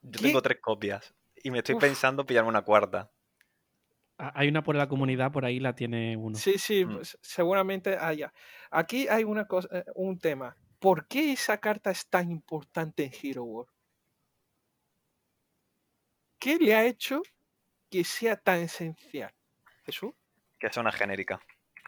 Yo 0.02 0.20
¿Qué? 0.20 0.28
tengo 0.28 0.42
tres 0.42 0.58
copias 0.60 1.14
y 1.42 1.50
me 1.50 1.58
estoy 1.58 1.74
Uf. 1.74 1.80
pensando 1.80 2.24
pillarme 2.24 2.50
una 2.50 2.62
cuarta. 2.62 3.10
Hay 4.18 4.48
una 4.48 4.62
por 4.62 4.76
la 4.76 4.88
comunidad, 4.88 5.32
por 5.32 5.44
ahí 5.44 5.58
la 5.58 5.74
tiene 5.74 6.16
uno. 6.16 6.36
Sí, 6.36 6.58
sí, 6.58 6.84
Mm. 6.84 6.94
pues, 6.96 7.18
seguramente 7.22 7.96
haya. 7.98 8.32
Aquí 8.70 9.08
hay 9.08 9.24
una 9.24 9.46
cosa, 9.46 9.68
eh, 9.72 9.84
un 9.94 10.18
tema. 10.18 10.56
¿Por 10.78 11.06
qué 11.08 11.32
esa 11.32 11.58
carta 11.58 11.90
es 11.90 12.06
tan 12.08 12.30
importante 12.30 13.04
en 13.04 13.12
Hero 13.22 13.44
World? 13.44 13.70
¿Qué 16.38 16.56
le 16.58 16.74
ha 16.74 16.84
hecho 16.84 17.22
que 17.90 18.04
sea 18.04 18.36
tan 18.36 18.60
esencial? 18.60 19.32
Jesús. 19.84 20.12
que 20.58 20.72
sea 20.72 20.80
una 20.80 20.92
genérica 20.92 21.40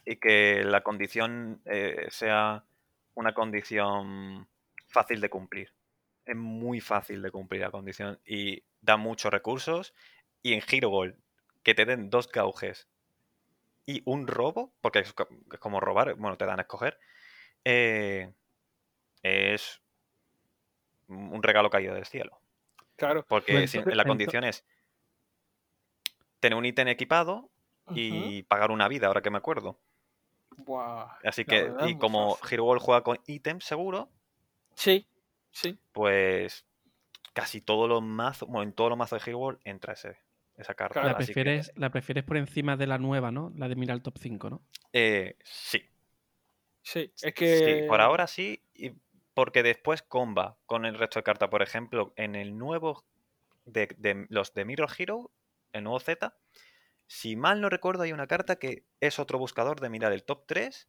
y 0.05 0.17
que 0.17 0.65
la 0.65 0.83
condición 0.83 1.63
eh, 1.65 2.07
sea 2.11 2.65
una 3.15 3.33
condición 3.33 4.49
fácil 4.89 5.21
de 5.21 5.31
cumplir. 5.31 5.73
Es 6.27 6.35
muy 6.35 6.81
fácil 6.81 7.23
de 7.23 7.31
cumplir 7.31 7.61
la 7.61 7.71
condición 7.71 8.19
y 8.27 8.65
da 8.81 8.97
muchos 8.97 9.33
recursos. 9.33 9.95
Y 10.43 10.55
en 10.55 10.63
Hero 10.69 10.89
World, 10.91 11.17
que 11.65 11.75
te 11.75 11.85
den 11.85 12.11
dos 12.11 12.31
gauges 12.31 12.87
y 13.87 14.03
un 14.05 14.27
robo, 14.29 14.73
porque 14.81 15.01
es, 15.01 15.13
co- 15.13 15.29
es 15.53 15.59
como 15.59 15.81
robar, 15.81 16.15
bueno, 16.15 16.37
te 16.37 16.47
dan 16.47 16.59
a 16.61 16.63
escoger, 16.63 16.99
eh, 17.65 18.33
es 19.23 19.81
un 21.09 21.43
regalo 21.43 21.69
caído 21.71 21.95
del 21.95 22.07
cielo. 22.07 22.41
Claro. 22.97 23.25
Porque 23.27 23.53
Pues 23.53 23.71
si- 23.71 23.83
la 23.85 24.05
condición 24.05 24.45
es 24.45 24.65
tener 26.41 26.57
un 26.57 26.65
ítem 26.65 26.89
equipado 26.89 27.51
y 27.95 28.43
pagar 28.45 28.71
una 28.71 28.89
vida, 28.89 29.07
ahora 29.09 29.21
que 29.23 29.31
me 29.31 29.39
acuerdo. 29.39 29.79
Así 31.25 31.45
que, 31.45 31.65
verdad, 31.65 31.87
y 31.89 31.99
como. 31.99 32.39
Hero 32.51 32.65
World 32.65 32.83
juega 32.83 33.03
con 33.03 33.19
ítems 33.27 33.65
seguro, 33.65 34.09
Sí, 34.75 35.07
sí. 35.51 35.79
pues 35.93 36.65
casi 37.33 37.61
todos 37.61 37.89
los 37.89 38.03
mazos, 38.03 38.49
bueno, 38.49 38.63
en 38.63 38.73
todos 38.73 38.91
los 38.91 38.99
mazos 38.99 39.23
de 39.23 39.31
Hero 39.31 39.39
World 39.39 39.61
entra 39.65 39.93
ese, 39.95 40.17
esa 40.57 40.75
carta. 40.75 41.01
Claro. 41.01 41.09
La 41.09 41.19
que, 41.19 41.25
prefieres, 41.25 41.73
la 41.77 41.91
prefieres 41.91 42.25
por 42.25 42.37
encima 42.37 42.77
de 42.77 42.87
la 42.87 42.99
nueva, 42.99 43.31
¿no? 43.31 43.53
La 43.57 43.69
de 43.69 43.77
mirar 43.77 43.97
el 43.97 44.03
top 44.03 44.19
5, 44.19 44.51
¿no? 44.51 44.63
eh, 44.93 45.37
sí, 45.45 45.83
Sí, 46.85 47.11
es 47.23 47.35
que. 47.35 47.59
sí, 47.59 47.89
por 47.89 48.03
ahora 48.03 48.27
sí, 48.27 48.63
y 48.75 48.93
porque 49.33 49.63
después 49.63 50.03
comba 50.03 50.59
con 50.67 50.85
el 50.85 50.97
resto 50.97 51.19
de 51.19 51.25
cartas. 51.25 51.49
Por 51.49 51.63
ejemplo, 51.63 52.13
en 52.17 52.37
el 52.37 52.57
nuevo, 52.59 53.05
de, 53.65 53.89
de 53.97 54.27
los 54.29 54.53
de 54.53 54.65
Mirror 54.67 54.91
Hero, 54.97 55.33
el 55.73 55.83
nuevo 55.83 55.99
Z, 55.99 56.37
si 57.07 57.37
mal 57.37 57.61
no 57.61 57.71
recuerdo, 57.71 58.03
hay 58.03 58.13
una 58.13 58.27
carta 58.27 58.57
que 58.57 58.85
es 59.01 59.19
otro 59.19 59.39
buscador 59.39 59.81
de 59.81 59.89
mirar 59.89 60.13
el 60.13 60.25
top 60.25 60.45
3, 60.47 60.89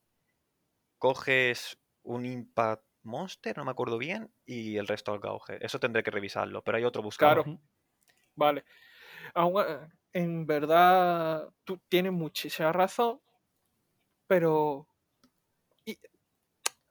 coges 0.97 1.79
un 2.03 2.25
Impact 2.25 2.83
Monster, 3.03 3.57
no 3.57 3.63
me 3.63 3.71
acuerdo 3.71 3.97
bien, 3.97 4.31
y 4.45 4.77
el 4.77 4.87
resto 4.87 5.13
al 5.13 5.19
gauge. 5.19 5.63
Eso 5.65 5.79
tendré 5.79 6.03
que 6.03 6.11
revisarlo, 6.11 6.61
pero 6.61 6.77
hay 6.77 6.83
otro 6.83 7.01
buscador. 7.01 7.43
Claro. 7.43 7.59
Vale. 8.35 8.65
Eh, 9.33 9.87
en 10.13 10.45
verdad, 10.45 11.49
tú 11.63 11.79
tienes 11.89 12.11
muchísima 12.11 12.71
razón, 12.71 13.19
pero 14.27 14.87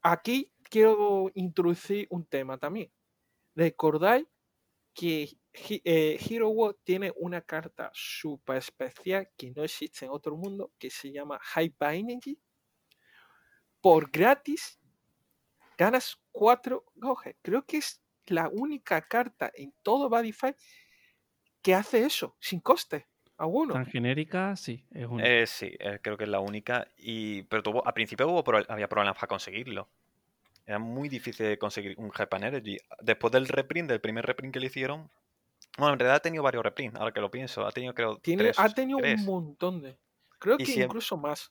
aquí 0.02 0.52
quiero 0.70 1.30
introducir 1.34 2.06
un 2.10 2.24
tema 2.26 2.58
también. 2.58 2.92
Recordáis 3.54 4.26
que 4.94 5.28
eh, 5.52 6.18
Hero 6.28 6.48
World 6.50 6.78
tiene 6.84 7.12
una 7.16 7.40
carta 7.42 7.90
super 7.94 8.56
especial 8.58 9.28
que 9.36 9.52
no 9.52 9.64
existe 9.64 10.04
en 10.04 10.12
otro 10.12 10.36
mundo, 10.36 10.72
que 10.78 10.90
se 10.90 11.12
llama 11.12 11.40
Hyper 11.56 11.94
Energy. 11.94 12.38
Por 13.80 14.10
gratis 14.10 14.78
ganas 15.76 16.16
4 16.32 16.84
gauges. 16.94 17.36
Creo 17.42 17.64
que 17.66 17.78
es 17.78 18.00
la 18.26 18.48
única 18.48 19.02
carta 19.02 19.50
en 19.54 19.74
todo 19.82 20.08
Badify 20.08 20.54
que 21.64 21.75
hace 21.75 22.04
eso, 22.04 22.37
sin 22.38 22.61
coste 22.61 23.06
alguno. 23.38 23.75
Tan 23.75 23.87
genérica, 23.87 24.54
sí, 24.54 24.85
es 24.92 25.06
una. 25.06 25.25
Eh, 25.26 25.47
sí, 25.49 25.75
eh, 25.80 25.99
creo 26.00 26.16
que 26.16 26.25
es 26.25 26.30
la 26.30 26.38
única. 26.38 26.87
Y, 26.99 27.42
pero 27.44 27.62
tuvo, 27.64 27.85
al 27.87 27.92
principio 27.94 28.28
hubo 28.28 28.44
pro- 28.44 28.64
había 28.68 28.88
problemas 28.88 29.16
para 29.16 29.26
conseguirlo. 29.26 29.88
Era 30.66 30.78
muy 30.78 31.09
difícil 31.09 31.47
de 31.47 31.59
conseguir 31.59 31.94
un 31.99 32.11
Hyper 32.11 32.44
Energy. 32.44 32.76
Después 33.00 33.33
del 33.33 33.49
reprint, 33.49 33.88
del 33.88 34.00
primer 34.00 34.25
reprint 34.25 34.52
que 34.54 34.61
le 34.61 34.66
hicieron. 34.66 35.11
Bueno, 35.76 35.94
en 35.94 35.99
realidad 35.99 36.16
ha 36.16 36.21
tenido 36.21 36.42
varios 36.44 36.62
reprints, 36.62 36.97
ahora 37.00 37.12
que 37.12 37.21
lo 37.21 37.30
pienso. 37.30 37.66
Ha 37.66 37.73
tenido, 37.73 37.92
creo, 37.94 38.18
Tiene, 38.18 38.44
tres, 38.44 38.59
ha 38.59 38.68
tenido 38.68 38.99
tres. 39.00 39.21
un 39.21 39.26
montón 39.26 39.83
de. 39.83 39.97
Creo 40.38 40.54
Y 40.54 40.59
que 40.59 40.66
siempre- 40.66 40.85
incluso 40.87 41.16
más. 41.16 41.50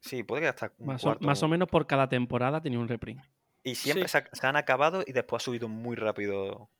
Sí, 0.00 0.22
puede 0.22 0.42
que 0.42 0.48
hasta 0.48 0.72
un 0.78 0.86
más, 0.86 1.02
o, 1.02 1.08
cuarto. 1.08 1.26
más 1.26 1.42
o 1.42 1.48
menos 1.48 1.68
por 1.68 1.86
cada 1.86 2.08
temporada 2.08 2.60
tenía 2.62 2.78
un 2.78 2.88
reprint. 2.88 3.20
Y 3.64 3.74
siempre 3.74 4.08
Sí. 4.08 4.12
se, 4.12 4.18
ha- 4.18 4.28
se 4.32 4.46
han 4.46 4.56
acabado 4.56 5.02
y 5.06 5.12
después 5.12 5.42
ha 5.42 5.44
subido 5.44 5.68
muy 5.68 5.96
rápido. 5.96 6.70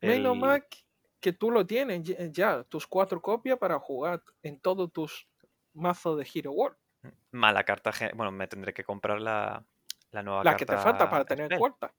Menos 0.00 0.34
el- 0.34 0.40
mal 0.40 0.64
que- 1.20 1.32
tú 1.32 1.50
lo 1.50 1.66
tienes 1.66 2.02
ya, 2.04 2.26
ya, 2.26 2.64
tus 2.64 2.86
cuatro 2.86 3.20
copias 3.22 3.58
para 3.58 3.78
jugar 3.78 4.22
en 4.42 4.60
todos 4.60 4.92
tus 4.92 5.28
mazos 5.74 6.18
de 6.18 6.28
Hero 6.34 6.52
World. 6.52 6.76
Mala 7.32 7.64
carta. 7.64 7.92
Bueno, 8.14 8.30
me 8.32 8.46
tendré 8.48 8.72
que 8.74 8.84
comprar 8.84 9.20
la, 9.20 9.64
la 10.10 10.22
nueva 10.22 10.44
La 10.44 10.50
carta. 10.50 10.56
que 10.56 10.66
te 10.66 10.76
falta 10.76 11.08
para 11.08 11.24
tener 11.24 11.54
cuarta. 11.54 11.94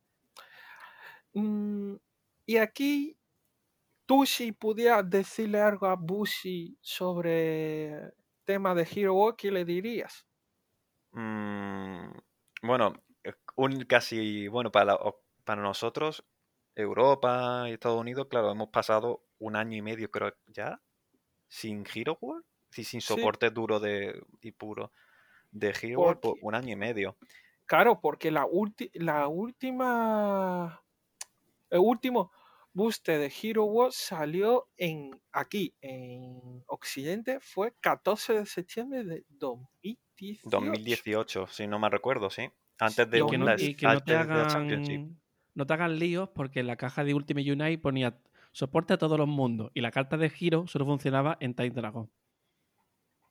Mm, 1.34 1.96
y 2.46 2.58
aquí, 2.58 3.18
tú 4.08 4.26
si 4.26 4.52
pudieras 4.52 5.10
decirle 5.10 5.62
algo 5.62 5.88
a 5.88 5.96
Bushi 5.96 6.78
sobre 6.82 8.14
tema 8.46 8.76
de 8.76 8.88
Hero 8.92 9.16
World, 9.16 9.38
¿qué 9.38 9.52
le 9.52 9.66
dirías? 9.66 10.28
Mm, 11.12 12.12
bueno, 12.64 12.94
eh, 13.24 13.34
un 13.56 13.84
casi, 13.86 14.48
bueno, 14.48 14.72
para, 14.72 14.86
la- 14.86 15.16
para 15.44 15.62
nosotros, 15.62 16.26
Europa 16.76 17.66
y 17.70 17.74
Estados 17.74 18.00
Unidos, 18.00 18.28
claro, 18.30 18.52
hemos 18.52 18.70
pasado 18.70 19.24
un 19.40 19.56
año 19.56 19.78
y 19.78 19.82
medio, 19.82 20.12
creo, 20.12 20.34
ya, 20.48 20.82
sin 21.50 21.86
Hero 21.94 22.18
World, 22.22 22.46
sí, 22.72 22.84
sin 22.86 23.02
Sí. 23.02 23.08
soporte 23.08 23.52
duro 23.52 23.80
de, 23.80 24.24
y 24.42 24.52
puro 24.54 24.92
de 25.52 25.74
Hero 25.82 26.02
World, 26.02 26.22
por 26.22 26.38
un 26.42 26.56
año 26.56 26.74
y 26.74 26.78
medio. 26.78 27.18
Claro, 27.66 28.02
porque 28.02 28.32
la, 28.32 28.46
ulti- 28.46 28.92
la 28.94 29.28
última. 29.28 30.84
El 31.70 31.80
último 31.80 32.32
booster 32.74 33.20
de 33.20 33.34
Hero 33.42 33.66
World 33.66 33.94
salió 33.94 34.70
en 34.78 35.22
aquí, 35.32 35.76
en 35.82 36.64
Occidente, 36.68 37.40
fue 37.42 37.74
14 37.82 38.34
de 38.34 38.46
septiembre 38.46 39.04
de 39.04 39.26
2018. 39.30 39.94
2018, 40.44 41.48
si 41.48 41.68
no 41.68 41.78
me 41.80 41.90
recuerdo, 41.90 42.30
sí. 42.30 42.50
Antes 42.80 43.10
de 43.10 43.22
Y 43.22 43.26
que, 43.26 43.38
un- 43.38 43.40
no, 43.40 43.46
la- 43.46 43.58
y 43.58 43.76
que 43.76 43.88
no 43.88 44.02
te 44.02 44.14
antes 44.14 44.32
de 44.32 44.38
la 44.38 44.46
Championship. 44.46 45.02
hagan 45.04 45.21
no 45.54 45.66
te 45.66 45.74
hagan 45.74 46.00
líos 46.00 46.30
porque 46.30 46.60
en 46.62 46.68
la 46.68 46.76
caja 46.76 47.04
de 47.04 47.14
Ultimate 47.14 47.52
Unite 47.52 47.78
ponía 47.78 48.18
soporte 48.52 48.94
a 48.94 48.98
todos 48.98 49.18
los 49.18 49.28
mundos 49.28 49.72
y 49.74 49.82
la 49.82 49.92
carta 49.92 50.18
de 50.18 50.32
Hero 50.40 50.66
solo 50.68 50.86
funcionaba 50.86 51.38
en 51.40 51.54
Time 51.54 51.72
Dragon. 51.72 52.10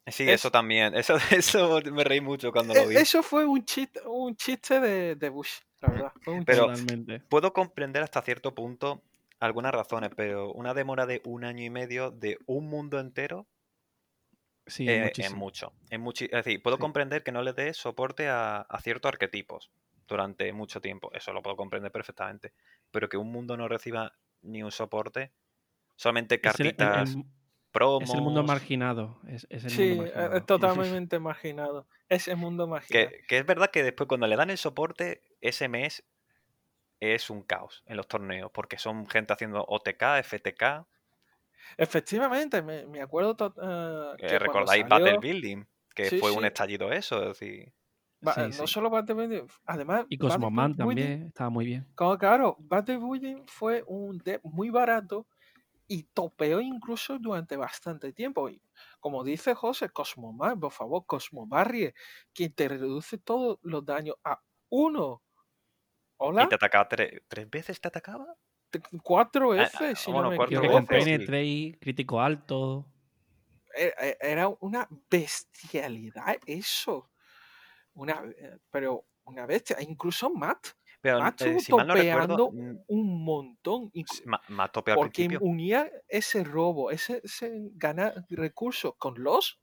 Sí, 0.06 0.24
Es- 0.24 0.30
eso 0.40 0.50
también, 0.50 0.94
eso, 0.96 1.16
eso 1.30 1.80
me 1.92 2.04
reí 2.04 2.20
mucho 2.20 2.50
cuando 2.52 2.74
E- 2.74 2.82
lo 2.82 2.88
vi. 2.88 2.96
Eso 2.96 3.22
fue 3.22 3.44
un 3.46 3.64
chiste, 3.64 4.00
un 4.06 4.34
chiste 4.36 4.80
de, 4.80 5.14
de 5.14 5.28
Bush, 5.28 5.58
la 5.80 5.88
verdad. 5.90 6.12
Fue 6.22 6.34
un 6.34 6.44
Pero- 6.44 6.74
chiste. 6.74 7.20
Puedo 7.28 7.52
comprender 7.52 8.02
hasta 8.02 8.22
cierto 8.22 8.54
punto 8.54 9.02
algunas 9.38 9.72
razones, 9.72 10.10
pero 10.16 10.52
una 10.52 10.74
demora 10.74 11.06
de 11.06 11.22
un 11.24 11.44
año 11.44 11.64
y 11.64 11.70
medio 11.70 12.10
de 12.10 12.38
un 12.46 12.68
mundo 12.68 12.98
entero 12.98 13.46
Sí, 14.66 14.88
eh, 14.88 14.98
es 14.98 15.04
muchísimo. 15.06 15.36
mucho. 15.36 15.72
Es, 15.90 16.00
es 16.22 16.30
decir, 16.30 16.62
puedo 16.62 16.76
Sí. 16.76 16.80
comprender 16.80 17.22
que 17.22 17.32
no 17.32 17.42
le 17.42 17.52
dé 17.52 17.72
soporte 17.74 18.28
a, 18.28 18.58
a 18.60 18.80
ciertos 18.80 19.08
arquetipos 19.08 19.70
durante 20.10 20.52
mucho 20.52 20.80
tiempo. 20.80 21.10
Eso 21.12 21.32
lo 21.32 21.42
puedo 21.42 21.56
comprender 21.56 21.90
perfectamente. 21.92 22.52
Pero 22.90 23.08
que 23.08 23.16
un 23.16 23.30
mundo 23.32 23.56
no 23.56 23.68
reciba 23.68 24.12
ni 24.42 24.62
un 24.62 24.70
soporte, 24.72 25.32
solamente 25.96 26.34
Es 26.42 26.60
el, 26.60 26.66
el- 26.66 26.76
cartitas, 26.76 27.14
el- 27.14 27.24
promos. 27.72 28.08
es 28.08 28.14
el 28.14 28.22
mundo 28.22 28.42
marginado. 28.42 29.20
Es, 29.28 29.46
es 29.50 29.64
el 29.64 29.70
Sí, 29.70 29.88
mundo 29.88 30.02
eh, 30.04 30.06
marginado. 30.06 30.36
es 30.36 30.46
totalmente 30.46 31.18
marginado. 31.18 31.86
Ese 32.08 32.34
mundo 32.34 32.66
marginado. 32.66 33.10
Que, 33.10 33.22
que 33.28 33.38
es 33.38 33.46
verdad 33.46 33.70
que 33.70 33.82
después 33.82 34.08
cuando 34.08 34.26
le 34.26 34.36
dan 34.36 34.50
el 34.50 34.58
soporte, 34.58 35.22
ese 35.40 35.68
mes 35.68 36.04
es 37.00 37.30
un 37.30 37.42
caos 37.42 37.82
en 37.86 37.96
los 37.96 38.08
torneos, 38.08 38.50
porque 38.52 38.76
son 38.76 39.06
gente 39.08 39.32
haciendo 39.32 39.64
OTK, 39.66 40.02
FTK, 40.22 40.86
Efectivamente, 41.76 42.62
me, 42.62 42.86
me 42.86 43.00
acuerdo. 43.00 43.36
eh, 43.56 44.16
eh, 44.18 44.26
que 44.28 44.38
recordáis 44.38 44.82
salió- 44.82 44.88
Battle 45.04 45.18
Building, 45.18 45.64
que 45.94 46.06
Sí, 46.10 46.18
fue 46.18 46.30
un 46.32 46.44
estallido 46.44 46.92
eso, 46.92 47.22
es 47.22 47.38
decir, 47.38 47.72
Sí, 48.22 48.52
no 48.56 48.66
sí. 48.66 48.66
solo 48.66 48.90
Battle 48.90 49.14
Building, 49.14 49.46
además. 49.66 50.06
Y 50.10 50.18
Cosmoman 50.18 50.76
también 50.76 51.28
estaba 51.28 51.48
muy 51.48 51.64
bien. 51.64 51.86
Claro, 51.94 52.18
claro, 52.18 52.56
Battle 52.60 52.98
Building 52.98 53.44
fue 53.46 53.84
un 53.86 54.18
deck 54.18 54.40
muy 54.44 54.70
barato 54.70 55.26
y 55.88 56.04
topeó 56.04 56.60
incluso 56.60 57.18
durante 57.18 57.56
bastante 57.56 58.12
tiempo. 58.12 58.48
Y 58.50 58.62
como 59.00 59.24
dice 59.24 59.54
José, 59.54 59.90
Cosmoman, 59.90 60.60
por 60.60 60.72
favor, 60.72 61.06
Cosmobarrie, 61.06 61.94
quien 62.34 62.54
te 62.54 62.68
reduce 62.68 63.18
todos 63.18 63.58
los 63.62 63.84
daños 63.86 64.16
a 64.24 64.40
uno. 64.70 65.22
Hola, 66.18 66.46
y 66.46 66.48
te 66.48 66.54
atacaba 66.56 66.88
tres, 66.88 67.22
tres 67.28 67.48
veces, 67.50 67.80
¿te 67.80 67.86
atacaba? 67.88 68.34
Cuatro 69.02 69.54
Ah, 69.54 69.70
F, 69.70 69.94
ah, 69.94 69.94
si 69.94 70.12
bueno, 70.12 70.22
no 70.22 70.28
me 70.28 70.40
cuatro 70.40 70.66
veces, 70.66 71.04
sí. 71.04 71.32
Crítico 71.80 72.20
alto. 72.20 72.86
E- 73.76 73.94
e- 74.08 74.16
Era 74.20 74.48
una 74.60 74.88
bestialidad 75.10 76.38
eso. 76.46 77.09
Una, 77.94 78.22
eh, 78.36 78.58
pero 78.70 79.06
una 79.24 79.46
bestia. 79.46 79.76
e 79.78 79.84
Incluso 79.84 80.30
Matt. 80.30 80.68
Pero 81.00 81.18
Matt 81.18 81.40
eh, 81.42 81.58
si 81.60 81.72
mal 81.72 81.86
no 81.86 81.94
recuerdo, 81.94 82.36
topeando 82.50 82.52
mm, 82.52 82.84
un 82.88 83.24
montón. 83.24 83.90
inclu- 83.92 84.12
sí, 84.16 84.22
ma- 84.26 84.40
más 84.48 84.70
tope 84.72 84.92
al 84.92 84.96
porque 84.98 85.24
principio. 85.24 85.40
unía 85.40 85.90
ese 86.08 86.44
robo, 86.44 86.90
ese, 86.90 87.20
ese 87.24 87.70
ganar 87.74 88.24
recursos 88.30 88.94
con 88.98 89.14
los 89.22 89.60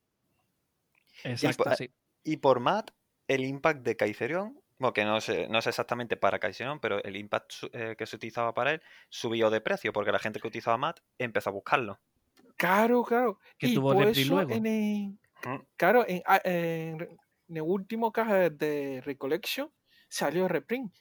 Exacto, 1.23 1.63
po- 1.63 1.75
sí. 1.75 1.91
Y 2.23 2.37
por 2.37 2.59
MAT, 2.59 2.91
el 3.27 3.43
impact 3.45 3.81
de 3.83 3.95
Kaiserion, 3.95 4.59
bueno, 4.79 4.93
que 4.93 5.05
no 5.05 5.19
sé, 5.21 5.47
no 5.47 5.61
sé 5.61 5.69
exactamente 5.69 6.17
para 6.17 6.39
Kaiserion, 6.39 6.79
pero 6.79 7.03
el 7.03 7.15
impact 7.15 7.51
su- 7.51 7.69
eh, 7.73 7.95
que 7.97 8.05
se 8.05 8.15
utilizaba 8.15 8.53
para 8.53 8.73
él 8.73 8.81
subió 9.09 9.49
de 9.49 9.61
precio, 9.61 9.93
porque 9.93 10.11
la 10.11 10.19
gente 10.19 10.39
que 10.39 10.47
utilizaba 10.47 10.77
MAT 10.77 10.99
empezó 11.17 11.49
a 11.49 11.53
buscarlo. 11.53 11.99
Claro, 12.57 13.03
claro. 13.03 13.39
Que 13.57 13.67
y 13.67 13.73
tuvo 13.75 13.93
por 13.93 14.07
eso 14.07 14.35
luego. 14.35 14.51
en 14.53 14.65
el, 14.65 15.19
Mm. 15.45 15.61
claro, 15.77 16.03
en, 16.07 16.21
a- 16.25 16.41
en 16.43 16.99
re- 16.99 17.17
en 17.49 17.57
el 17.57 17.63
último 17.63 18.11
caja 18.11 18.49
de 18.49 19.01
Recollection 19.05 19.71
salió 20.09 20.47
reprint. 20.47 20.93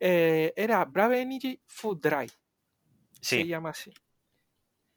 Eh, 0.00 0.52
era 0.56 0.84
Brave 0.84 1.20
Energy 1.22 1.60
Food 1.66 2.00
Dry, 2.00 2.30
se 3.20 3.46
llama 3.46 3.70
así. 3.70 3.92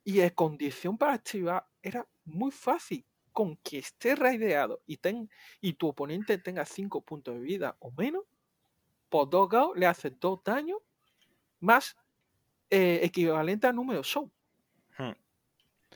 Y 0.03 0.13
la 0.21 0.29
condición 0.31 0.97
para 0.97 1.13
activar 1.13 1.67
era 1.81 2.07
muy 2.25 2.51
fácil. 2.51 3.05
Con 3.31 3.55
que 3.57 3.77
esté 3.77 4.15
raideado 4.15 4.81
y, 4.87 4.97
ten, 4.97 5.29
y 5.61 5.73
tu 5.73 5.89
oponente 5.89 6.39
tenga 6.39 6.65
5 6.65 7.01
puntos 7.01 7.35
de 7.35 7.41
vida 7.41 7.75
o 7.79 7.91
menos, 7.91 8.23
por 9.09 9.29
2 9.29 9.47
GAO 9.49 9.75
le 9.75 9.85
hace 9.85 10.09
2 10.09 10.43
daños 10.43 10.79
más 11.59 11.95
eh, 12.71 12.99
equivalente 13.03 13.67
al 13.67 13.75
número 13.75 14.03
Soul. 14.03 14.31
Mm. 14.97 15.11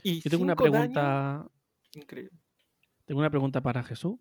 Y 0.04 0.22
Yo 0.22 0.30
tengo 0.30 0.44
una 0.44 0.54
daños- 0.54 0.72
pregunta. 0.72 1.48
Increíble. 1.96 2.38
Tengo 3.06 3.20
una 3.22 3.30
pregunta 3.32 3.60
para 3.60 3.82
Jesús. 3.82 4.20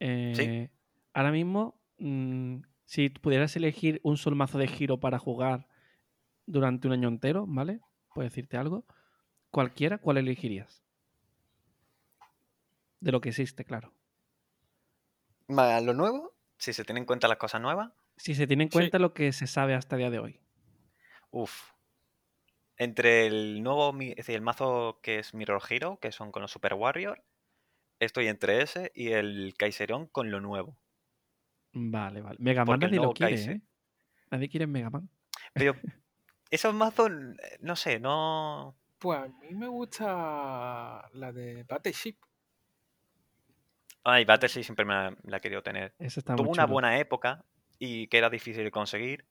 Eh, 0.00 0.70
Ahora 1.12 1.32
mismo, 1.32 1.80
mm, 1.98 2.62
si 2.84 3.08
pudieras 3.10 3.54
elegir 3.56 4.00
un 4.02 4.16
solo 4.16 4.36
mazo 4.36 4.58
de 4.58 4.68
giro 4.68 4.98
para 5.00 5.18
jugar 5.18 5.66
durante 6.46 6.86
un 6.86 6.92
año 6.94 7.08
entero, 7.08 7.44
¿vale? 7.46 7.80
Puedes 8.14 8.32
decirte 8.32 8.56
algo. 8.56 8.84
Cualquiera, 9.50 9.98
¿cuál 9.98 10.18
elegirías? 10.18 10.82
De 13.00 13.12
lo 13.12 13.20
que 13.20 13.30
existe, 13.30 13.64
claro. 13.64 13.92
Lo 15.48 15.94
nuevo, 15.94 16.32
si 16.58 16.72
se 16.72 16.84
tienen 16.84 17.02
en 17.02 17.06
cuenta 17.06 17.28
las 17.28 17.38
cosas 17.38 17.60
nuevas, 17.60 17.92
Si 18.16 18.34
se 18.34 18.46
tiene 18.46 18.64
en 18.64 18.70
Sí. 18.70 18.76
cuenta 18.78 18.98
lo 18.98 19.14
que 19.14 19.32
se 19.32 19.46
sabe 19.46 19.74
hasta 19.74 19.96
el 19.96 20.00
día 20.00 20.10
de 20.10 20.18
hoy. 20.18 20.40
uff. 21.30 21.72
Entre 22.76 23.26
el 23.26 23.62
nuevo, 23.62 23.92
mi- 23.92 24.10
es 24.10 24.16
decir, 24.16 24.34
el 24.36 24.42
mazo 24.42 25.00
que 25.02 25.18
es 25.18 25.34
Mirror 25.34 25.62
Hero, 25.68 25.98
que 26.00 26.12
son 26.12 26.30
con 26.32 26.42
los 26.42 26.50
Super 26.50 26.74
Warrior, 26.74 27.22
estoy 28.00 28.26
entre 28.26 28.62
ese 28.62 28.90
y 28.94 29.12
el 29.12 29.54
Kaiserion 29.56 30.06
con 30.08 30.30
lo 30.30 30.40
nuevo. 30.40 30.76
Vale, 31.72 32.20
vale. 32.20 32.36
Mega 32.40 32.64
Man 32.64 32.80
nadie 32.80 32.96
lo 32.96 33.12
quiere, 33.12 33.32
Kaiser. 33.36 33.56
¿eh? 33.56 33.60
Nadie 34.30 34.48
quiere 34.48 34.66
Mega 34.66 34.90
Man. 34.90 35.08
Pero 35.54 35.74
esos 36.50 36.74
mazos, 36.74 37.10
no 37.60 37.76
sé, 37.76 38.00
no... 38.00 38.74
Pues 38.98 39.18
a 39.18 39.28
mí 39.28 39.54
me 39.54 39.68
gusta 39.68 41.08
la 41.14 41.32
de 41.32 41.62
Battleship. 41.64 42.16
Ay, 44.04 44.24
Battleship 44.24 44.62
siempre 44.64 44.84
me 44.84 44.92
la, 44.94 45.16
la 45.24 45.36
he 45.38 45.40
querido 45.40 45.62
tener. 45.62 45.94
Tuvo 46.36 46.50
una 46.50 46.64
chulo. 46.64 46.72
buena 46.74 46.98
época 46.98 47.44
y 47.78 48.08
que 48.08 48.18
era 48.18 48.28
difícil 48.28 48.64
de 48.64 48.70
conseguir. 48.70 49.24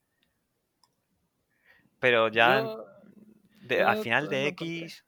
Pero 1.99 2.29
ya 2.29 2.61
Yo- 2.61 2.85
de- 3.61 3.83
al 3.83 4.01
final 4.01 4.29
de. 4.29 4.47
X, 4.47 5.05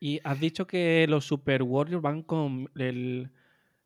Y 0.00 0.20
has 0.24 0.38
dicho 0.40 0.66
que 0.66 1.06
los 1.08 1.24
Super 1.24 1.62
Warriors 1.62 2.02
van 2.02 2.22
con 2.22 2.70
el 2.76 3.32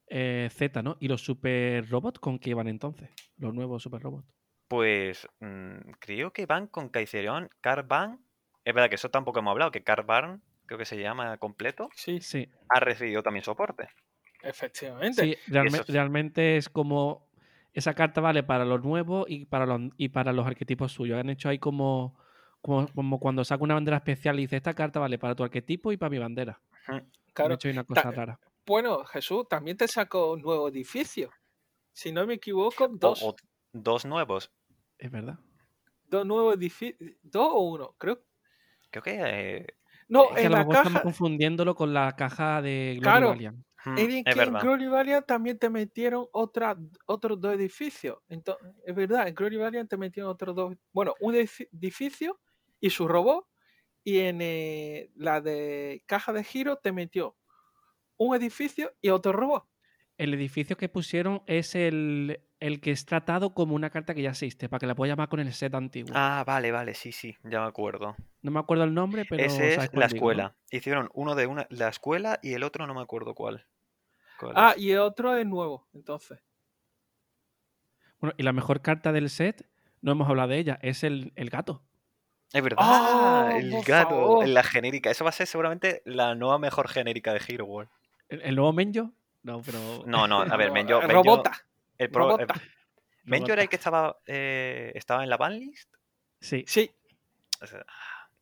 eh, 0.08 0.48
Z, 0.52 0.82
¿no? 0.82 0.96
¿Y 1.00 1.08
los 1.08 1.24
Super 1.24 1.88
Robots 1.88 2.18
con 2.20 2.38
qué 2.38 2.54
van 2.54 2.68
entonces? 2.68 3.10
Los 3.38 3.54
nuevos 3.54 3.82
Super 3.82 4.02
Robots. 4.02 4.28
pues 4.68 5.26
mm, 5.40 5.92
creo 5.98 6.32
que 6.32 6.46
van 6.46 6.66
con 6.66 6.88
Kaiserion, 6.90 7.48
Carban. 7.60 8.20
Es 8.64 8.74
verdad 8.74 8.88
que 8.88 8.94
eso 8.96 9.10
tampoco 9.10 9.38
hemos 9.40 9.52
hablado, 9.52 9.70
que 9.70 9.82
Carban, 9.82 10.42
creo 10.66 10.78
que 10.78 10.84
se 10.84 10.98
llama 11.00 11.36
completo, 11.38 11.88
Sí, 11.94 12.20
Sí, 12.20 12.48
ha 12.68 12.78
recibido 12.80 13.22
también 13.22 13.44
soporte. 13.44 13.88
efectivamente. 14.42 15.22
sí 15.22 15.36
realme- 15.52 15.78
eso 15.78 15.84
sí. 15.84 15.92
realmente 15.92 16.56
es 16.56 16.68
como. 16.68 17.30
Esa 17.74 17.94
carta 17.94 18.20
vale 18.20 18.42
para 18.42 18.66
los 18.66 18.82
nuevos 18.84 19.24
y 19.30 19.46
para 19.46 19.64
los, 19.64 19.80
y 19.96 20.10
para 20.10 20.34
los 20.34 20.46
arquetipos 20.46 20.92
suyos. 20.92 21.18
Han 21.18 21.30
hecho 21.30 21.48
ahí 21.48 21.58
como, 21.58 22.18
como, 22.62 22.86
como 22.94 23.18
cuando 23.20 23.44
saca 23.44 23.62
una 23.64 23.74
bandera 23.74 23.98
especial 23.98 24.38
y 24.38 24.42
dice: 24.42 24.56
Esta 24.56 24.72
carta 24.74 25.00
vale 25.00 25.18
para 25.18 25.34
tu 25.34 25.42
arquetipo 25.44 25.92
y 25.92 25.96
para 25.98 26.10
mi 26.10 26.18
bandera. 26.18 26.60
Claro. 27.34 27.54
hecho 27.54 27.68
ahí 27.68 27.72
una 27.74 27.84
cosa 27.84 28.02
Ta- 28.02 28.10
rara. 28.12 28.40
Bueno, 28.64 29.04
Jesús, 29.04 29.46
también 29.48 29.76
te 29.76 29.88
sacó 29.88 30.32
un 30.32 30.42
nuevo 30.42 30.68
edificio. 30.68 31.30
Si 31.92 32.12
no 32.12 32.26
me 32.26 32.34
equivoco, 32.34 32.88
dos. 32.88 33.22
o 33.22 33.34
dos 33.72 34.04
nuevos. 34.06 34.50
Es 34.98 35.10
verdad. 35.10 35.38
Dos 36.08 36.24
nuevos 36.24 36.54
edificios. 36.56 36.96
¿Dos 37.22 37.48
o 37.52 37.60
uno? 37.60 37.94
Creo. 37.98 38.22
Creo 38.90 39.02
que... 39.02 39.18
eh, 39.20 39.66
No, 40.08 40.24
Es 40.24 40.30
que 40.34 40.40
a 40.40 40.42
en 40.44 40.50
lo 40.52 40.52
la 40.52 40.58
mejor 40.58 40.74
estamos 40.76 40.92
caja. 40.92 41.02
confundiéndolo 41.02 41.74
con 41.74 41.92
la 41.94 42.14
caja 42.14 42.62
de 42.62 42.92
Glory 43.00 43.00
Claro. 43.02 43.28
Valiant. 43.30 43.58
mm, 43.86 43.94
que 43.96 44.02
en. 44.02 44.52
Glory 44.60 44.86
Valiant 44.86 45.26
también 45.26 45.58
te 45.58 45.68
metieron 45.70 46.26
otra, 46.32 46.76
otros 47.06 47.40
dos 47.40 47.54
edificios. 47.54 48.18
Entonces, 48.28 48.68
es 48.86 48.94
verdad, 48.94 49.26
en 49.26 49.34
Glory 49.34 49.56
Valiant 49.56 49.88
te 49.90 49.96
metieron 49.96 50.30
otros 50.30 50.54
dos. 50.54 50.76
Bueno, 50.92 51.14
un 51.20 51.34
edifi- 51.34 51.68
edificio 51.72 52.38
y 52.82 52.90
su 52.90 53.08
robot. 53.08 53.46
Y 54.04 54.18
en 54.20 54.40
eh, 54.42 55.10
la 55.16 55.40
de 55.40 56.04
caja 56.06 56.34
de 56.34 56.44
giro 56.44 56.76
te 56.76 56.92
metió 56.92 57.38
un 58.18 58.36
edificio 58.36 58.92
y 59.02 59.10
otro 59.10 59.32
robot. 59.32 59.66
El 60.16 60.32
edificio 60.34 60.76
que 60.78 60.88
pusieron 60.88 61.42
es 61.46 61.74
el, 61.74 62.40
el 62.60 62.80
que 62.80 62.92
es 62.92 63.04
tratado 63.04 63.54
como 63.54 63.74
una 63.74 63.90
carta 63.90 64.14
que 64.14 64.22
ya 64.22 64.30
existe, 64.30 64.68
para 64.68 64.80
que 64.80 64.86
la 64.86 64.94
pueda 64.94 65.12
llamar 65.12 65.28
con 65.28 65.40
el 65.40 65.52
set 65.52 65.74
antiguo. 65.74 66.14
Ah, 66.14 66.44
vale, 66.46 66.70
vale, 66.72 66.94
sí, 66.94 67.12
sí, 67.12 67.36
ya 67.42 67.60
me 67.60 67.66
acuerdo. 67.66 68.16
No 68.42 68.50
me 68.50 68.60
acuerdo 68.60 68.84
el 68.84 68.94
nombre, 68.94 69.24
pero. 69.24 69.42
Ese 69.42 69.74
es 69.74 69.90
la 69.94 70.06
digo, 70.08 70.30
¿no? 70.32 70.46
escuela. 70.46 70.56
Hicieron 70.70 71.10
uno 71.14 71.34
de 71.34 71.46
una, 71.46 71.66
la 71.70 71.88
escuela 71.88 72.38
y 72.42 72.54
el 72.54 72.62
otro 72.62 72.86
no 72.86 72.94
me 72.94 73.00
acuerdo 73.02 73.34
cuál. 73.34 73.66
cuál 74.36 74.56
Ah, 74.56 74.74
es. 74.76 74.76
y 74.76 74.92
el 74.92 75.00
otro 75.00 75.36
es 75.36 75.46
nuevo, 75.46 75.88
entonces. 75.94 76.40
Bueno, 78.20 78.34
y 78.38 78.42
la 78.42 78.52
mejor 78.52 78.80
carta 78.82 79.12
del 79.12 79.28
set, 79.30 79.68
no 80.00 80.12
hemos 80.12 80.28
hablado 80.28 80.48
de 80.50 80.58
ella, 80.58 80.78
es 80.82 81.04
el, 81.04 81.32
el 81.36 81.50
gato. 81.50 81.82
Es 82.52 82.62
verdad, 82.62 82.78
¡Oh, 82.80 83.48
el 83.56 83.70
gato, 83.82 84.10
favor! 84.10 84.44
en 84.44 84.54
la 84.54 84.62
genérica. 84.62 85.10
Eso 85.10 85.24
va 85.24 85.30
a 85.30 85.32
ser 85.32 85.46
seguramente 85.46 86.02
la 86.04 86.34
nueva 86.34 86.58
mejor 86.58 86.88
genérica 86.88 87.32
de 87.32 87.40
Hero 87.48 87.64
World. 87.64 87.90
¿El, 88.28 88.42
el 88.42 88.54
nuevo 88.56 88.72
Menjo? 88.72 89.10
No, 89.42 89.62
pero. 89.62 89.78
No, 90.06 90.26
no, 90.28 90.40
a 90.42 90.56
ver, 90.56 90.70
Menjo, 90.72 91.00
Menjo- 91.00 91.08
Robota. 91.12 91.52
el 91.98 92.10
pro- 92.10 92.24
Robota. 92.36 92.54
Menjo 93.24 93.52
era 93.52 93.62
el 93.62 93.68
que 93.68 93.76
estaba, 93.76 94.16
eh, 94.26 94.92
estaba 94.94 95.22
en 95.22 95.30
la 95.30 95.36
banlist. 95.36 95.88
Sí, 96.40 96.64
Sí, 96.66 96.90
O 97.62 97.66
sea, 97.66 97.84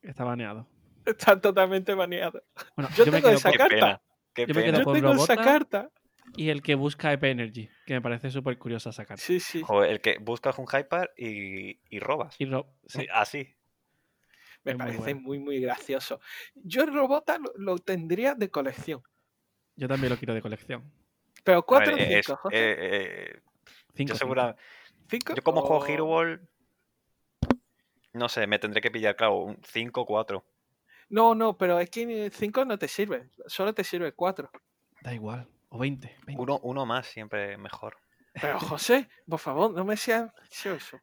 está 0.01 0.23
baneado. 0.23 0.67
está 1.05 1.39
totalmente 1.39 1.93
baneado. 1.93 2.41
Bueno, 2.75 2.89
Yo 2.95 3.05
me 3.05 3.11
tengo 3.11 3.27
quedo 3.27 3.37
esa 3.37 3.49
con- 3.49 3.51
qué 3.51 3.57
carta. 3.59 3.75
pena, 3.75 4.01
qué 4.33 4.45
Yo 4.47 4.53
me 4.55 4.61
pena. 4.63 4.77
Yo 4.79 4.83
con 4.85 4.93
tengo 4.95 5.13
esa 5.13 5.37
carta. 5.37 5.89
y 6.35 6.49
el 6.49 6.61
que 6.63 6.73
busca 6.75 7.13
EP 7.13 7.23
Energy, 7.29 7.69
que 7.85 7.93
me 7.93 8.01
parece 8.01 8.31
súper 8.31 8.57
curiosa 8.57 8.89
esa 8.89 9.05
carta. 9.05 9.21
Sí, 9.23 9.39
sí. 9.39 9.61
Joder, 9.61 9.91
el 9.91 10.01
que 10.01 10.17
buscas 10.19 10.57
un 10.57 10.65
hyper 10.65 11.11
y, 11.15 11.79
y 11.89 11.99
robas. 11.99 12.35
Y 12.39 12.49
sí, 12.87 13.07
Así. 13.13 13.55
Me 14.63 14.71
es 14.71 14.77
muy 14.77 14.85
parece 14.85 14.99
bueno. 15.13 15.21
muy, 15.21 15.39
muy 15.39 15.59
gracioso. 15.59 16.19
Yo 16.55 16.83
el 16.83 16.93
Robota 16.93 17.37
lo, 17.37 17.51
lo 17.55 17.77
tendría 17.79 18.35
de 18.35 18.49
colección. 18.51 19.01
yo 19.75 19.87
también 19.87 20.11
lo 20.11 20.17
quiero 20.17 20.33
de 20.33 20.41
colección. 20.41 20.91
Pero 21.43 21.59
A 21.59 21.65
4 21.65 21.93
o 21.93 21.97
ver, 21.97 22.07
5, 22.07 22.17
es- 22.33 22.39
José. 22.39 22.57
eh, 22.57 22.77
eh, 22.79 23.41
Cinco, 23.95 24.13
yo 24.13 24.15
cinco. 24.15 24.15
segura, 24.17 24.55
¿Cinco? 25.09 25.33
yo 25.35 25.41
como 25.43 25.61
juego 25.61 25.85
Hero 25.87 26.05
World, 26.05 26.47
no 28.13 28.29
sé, 28.29 28.45
me 28.47 28.59
tendré 28.59 28.81
que 28.81 28.91
pillar, 28.91 29.15
claro, 29.15 29.37
un 29.37 29.59
5 29.63 30.01
o 30.01 30.05
4. 30.05 30.43
No, 31.09 31.33
no, 31.35 31.57
pero 31.57 31.79
es 31.79 31.89
que 31.89 32.29
5 32.33 32.63
no 32.65 32.77
te 32.77 32.87
sirve. 32.87 33.29
Solo 33.47 33.73
te 33.73 33.83
sirve 33.83 34.13
4. 34.13 34.49
Da 35.01 35.13
igual. 35.13 35.47
O 35.69 35.79
20. 35.79 36.15
20. 36.25 36.41
Uno, 36.41 36.59
uno 36.63 36.85
más 36.85 37.07
siempre 37.07 37.57
mejor. 37.57 37.97
Pero 38.33 38.59
José, 38.59 39.09
por 39.27 39.39
favor, 39.39 39.71
no 39.73 39.83
me 39.83 39.97
seas 39.97 40.31
ansioso. 40.39 40.99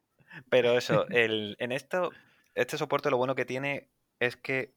Pero 0.49 0.77
eso, 0.77 1.07
el, 1.09 1.55
en 1.59 1.71
esto, 1.71 2.11
este 2.55 2.77
soporte 2.77 3.09
lo 3.09 3.17
bueno 3.17 3.35
que 3.35 3.45
tiene 3.45 3.89
es 4.19 4.35
que 4.35 4.75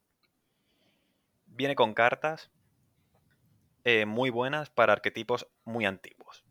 viene 1.46 1.74
con 1.74 1.94
cartas 1.94 2.50
eh, 3.84 4.06
muy 4.06 4.30
buenas 4.30 4.70
para 4.70 4.92
arquetipos 4.92 5.48
muy 5.64 5.84
antiguos. 5.84 6.44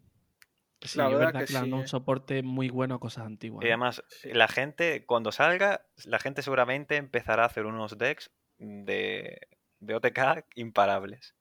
Sí, 0.82 0.98
La 0.98 1.08
verdad 1.08 1.20
verdad 1.28 1.40
que 1.42 1.46
que 1.46 1.54
sí, 1.60 1.72
un 1.72 1.82
eh. 1.82 1.88
soporte 1.88 2.44
muy 2.44 2.70
bueno 2.70 2.96
a 2.96 3.00
cosas 3.00 3.26
antiguas. 3.26 3.64
Y 3.64 3.68
además, 3.68 4.04
Sí. 4.10 4.34
la 4.34 4.48
gente, 4.48 5.06
cuando 5.06 5.32
salga, 5.32 5.86
la 6.06 6.20
gente 6.20 6.42
seguramente 6.42 6.96
empezará 6.98 7.44
a 7.44 7.46
hacer 7.46 7.66
unos 7.68 7.98
decks 7.98 8.32
de, 8.58 9.48
de 9.80 9.96
OTK 9.96 10.46
imparables. 10.56 11.36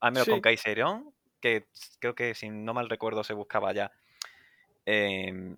Al 0.00 0.12
menos 0.12 0.26
con 0.28 0.36
Sí. 0.38 0.42
Kaiserion, 0.42 1.14
que 1.40 1.68
creo 2.00 2.14
que 2.14 2.34
si 2.34 2.50
no 2.50 2.74
mal 2.74 2.88
recuerdo 2.90 3.22
se 3.24 3.32
buscaba 3.32 3.72
ya 3.72 3.92
em, 4.86 5.56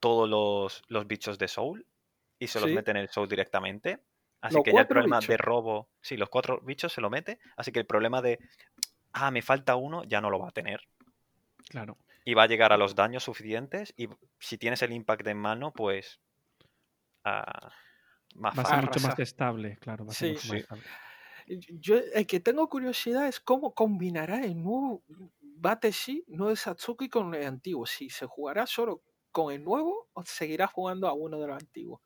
todos 0.00 0.28
los, 0.28 0.82
los 0.88 1.06
bichos 1.06 1.38
de 1.38 1.48
Soul 1.48 1.86
y 2.44 2.48
se 2.48 2.60
los 2.60 2.70
Sí. 2.70 2.74
mete 2.74 2.90
en 2.92 2.98
el 2.98 3.08
Soul 3.08 3.28
directamente. 3.28 4.04
Así 4.40 4.54
Los 4.56 4.64
que 4.64 4.72
ya 4.74 4.80
el 4.82 4.86
problema 4.88 5.20
de 5.20 5.36
robo, 5.38 5.90
sí, 6.02 6.16
los 6.16 6.28
cuatro 6.28 6.60
bichos 6.62 6.92
se 6.92 7.00
lo 7.00 7.10
mete, 7.10 7.38
así 7.56 7.72
que 7.72 7.80
el 7.80 7.86
problema 7.86 8.20
de, 8.22 8.38
ah, 9.12 9.30
me 9.30 9.42
falta 9.42 9.76
uno, 9.76 10.04
ya 10.04 10.20
no 10.20 10.30
lo 10.30 10.38
va 10.40 10.48
a 10.48 10.52
tener. 10.52 10.80
Claro. 11.68 11.98
Y 12.26 12.34
va 12.34 12.44
a 12.44 12.46
llegar 12.46 12.72
a 12.72 12.76
los 12.78 12.94
daños 12.94 13.24
suficientes 13.24 13.92
y 13.96 14.08
si 14.38 14.58
tienes 14.58 14.82
el 14.82 14.92
impact 14.92 15.26
en 15.26 15.38
mano, 15.38 15.72
pues... 15.72 16.20
ah, 17.24 17.70
más 18.34 18.58
Va 18.58 18.62
a 18.62 18.66
ser 18.66 18.80
mucho 18.82 19.00
más 19.00 19.18
estable, 19.18 19.76
claro. 19.78 20.04
Va 20.06 20.12
a 20.12 20.14
ser 20.14 20.28
Sí. 20.28 20.32
mucho 20.34 20.48
más 20.48 20.56
Sí. 20.56 20.56
estable. 20.58 20.90
Yo, 21.46 21.96
el 22.14 22.26
que 22.26 22.40
tengo 22.40 22.68
curiosidad 22.68 23.28
es 23.28 23.40
cómo 23.40 23.74
combinará 23.74 24.44
el 24.44 24.62
nuevo 24.62 25.04
Battleship, 25.40 26.24
no 26.28 26.48
de 26.48 26.56
Satsuki, 26.56 27.08
con 27.08 27.34
el 27.34 27.46
antiguo. 27.46 27.86
Si 27.86 28.10
se 28.10 28.26
jugará 28.26 28.66
solo 28.66 29.02
con 29.30 29.52
el 29.52 29.62
nuevo 29.64 30.08
o 30.14 30.22
seguirá 30.24 30.66
jugando 30.66 31.06
a 31.08 31.12
uno 31.12 31.38
de 31.40 31.46
los 31.48 31.56
antiguos. 31.62 32.00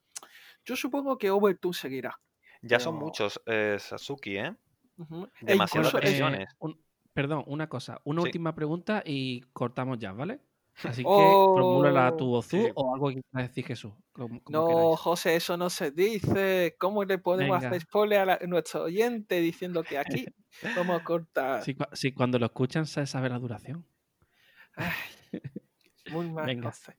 Yo 0.68 0.76
supongo 0.76 1.16
que 1.16 1.30
Overton 1.30 1.72
seguirá. 1.72 2.14
Ya 2.60 2.78
son 2.78 2.96
muchos 2.96 3.40
eh, 3.46 3.76
Satsuki, 3.78 4.36
¿eh? 4.36 4.54
E 4.98 5.46
Demasiadas 5.46 5.94
incluso, 5.94 6.28
eh, 6.28 6.46
un- 6.58 6.78
perdón, 7.14 7.42
una 7.46 7.68
cosa. 7.70 8.02
Una 8.04 8.20
Sí. 8.20 8.26
última 8.28 8.54
pregunta 8.54 9.02
y 9.02 9.40
cortamos 9.54 9.98
ya, 9.98 10.12
¿vale? 10.12 10.40
Así 11.00 11.02
que 11.02 11.08
Oh. 11.08 11.54
formúlala 11.54 12.14
tu 12.18 12.30
Ozu 12.34 12.50
Sí, 12.50 12.68
o 12.74 12.94
algo 12.94 13.08
que 13.08 13.22
quiera 13.22 13.48
decir 13.48 13.64
Jesús. 13.64 13.94
Como, 14.12 14.42
como 14.42 14.58
No, 14.58 14.68
queráis. 14.68 14.98
José, 15.00 15.36
eso 15.36 15.56
no 15.56 15.70
se 15.70 15.90
dice. 15.90 16.76
¿Cómo 16.78 17.02
le 17.04 17.16
podemos 17.16 17.56
Venga. 17.60 17.68
hacer 17.68 17.80
spoiler 17.80 18.18
a, 18.20 18.24
la- 18.26 18.38
a 18.42 18.46
nuestro 18.46 18.82
oyente 18.82 19.40
diciendo 19.40 19.82
que 19.82 19.96
aquí 19.96 20.26
vamos 20.90 21.00
a 21.00 21.02
cortar? 21.02 21.62
Si, 21.64 21.74
si 21.94 22.12
cuando 22.12 22.38
lo 22.38 22.44
escuchan 22.46 22.84
se 22.84 23.06
sabe 23.06 23.30
la 23.30 23.38
duración. 23.38 23.86
Ay, 24.76 24.92
muy 26.12 26.28
mal, 26.30 26.44
Venga. 26.44 26.70
José. 26.70 26.94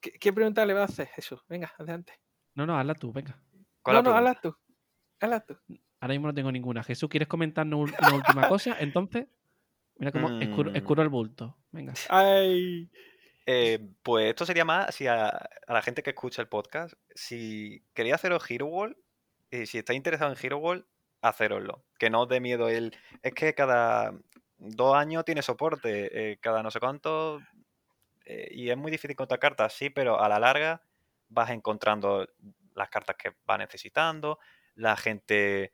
¿Qué, 0.00 0.12
qué 0.12 0.32
pregunta 0.32 0.64
le 0.66 0.74
va 0.74 0.82
a 0.82 0.84
hacer 0.84 1.06
Jesús? 1.08 1.40
Venga, 1.48 1.72
adelante. 1.78 2.12
No, 2.54 2.66
no, 2.66 2.78
hazla 2.78 2.94
tú, 2.94 3.12
venga. 3.12 3.40
¿Cuál 3.82 3.96
No, 3.96 4.02
no, 4.02 4.16
hazla 4.16 4.34
tú. 4.34 4.54
Hazla 5.20 5.40
tú. 5.44 5.56
Ahora 6.00 6.14
mismo 6.14 6.28
no 6.28 6.34
tengo 6.34 6.52
ninguna. 6.52 6.82
Jesús, 6.84 7.08
¿quieres 7.08 7.28
comentarnos 7.28 7.80
un- 7.80 7.94
una 7.98 8.14
última 8.14 8.48
cosa? 8.48 8.76
Entonces, 8.80 9.26
mira 9.96 10.12
cómo 10.12 10.40
escuro, 10.40 10.70
Mm. 10.70 10.76
escuro 10.76 11.02
el 11.02 11.08
bulto. 11.08 11.56
Venga. 11.72 11.94
Ay, 12.08 12.90
Eh, 13.50 13.78
pues 14.02 14.26
esto 14.28 14.44
sería 14.44 14.66
más 14.66 14.94
si 14.94 15.06
a, 15.06 15.28
a 15.28 15.72
la 15.72 15.80
gente 15.80 16.02
que 16.02 16.10
escucha 16.10 16.42
el 16.42 16.48
podcast, 16.48 16.92
si 17.14 17.82
quería 17.94 18.14
haceros 18.16 18.44
Hero 18.50 18.66
Wall, 18.66 18.96
y 19.50 19.64
si 19.64 19.78
estáis 19.78 19.96
interesado 19.96 20.30
en 20.30 20.36
Hero 20.40 20.58
Wall, 20.58 20.86
haceroslo. 21.22 21.82
Que 21.98 22.10
no 22.10 22.22
os 22.22 22.28
dé 22.28 22.40
miedo 22.40 22.68
el. 22.68 22.94
Es 23.22 23.32
que 23.32 23.54
cada 23.54 24.12
dos 24.58 24.94
años 24.96 25.24
tiene 25.24 25.40
soporte, 25.40 26.32
eh, 26.32 26.36
cada 26.42 26.62
no 26.62 26.70
sé 26.70 26.78
cuánto. 26.78 27.40
Eh, 28.28 28.48
y 28.52 28.70
es 28.70 28.76
muy 28.76 28.90
difícil 28.90 29.12
encontrar 29.12 29.40
cartas, 29.40 29.72
sí, 29.72 29.90
pero 29.90 30.20
a 30.20 30.28
la 30.28 30.38
larga 30.38 30.82
vas 31.28 31.50
encontrando 31.50 32.28
las 32.74 32.88
cartas 32.90 33.16
que 33.16 33.32
va 33.48 33.56
necesitando. 33.58 34.38
La 34.74 34.96
gente 34.96 35.72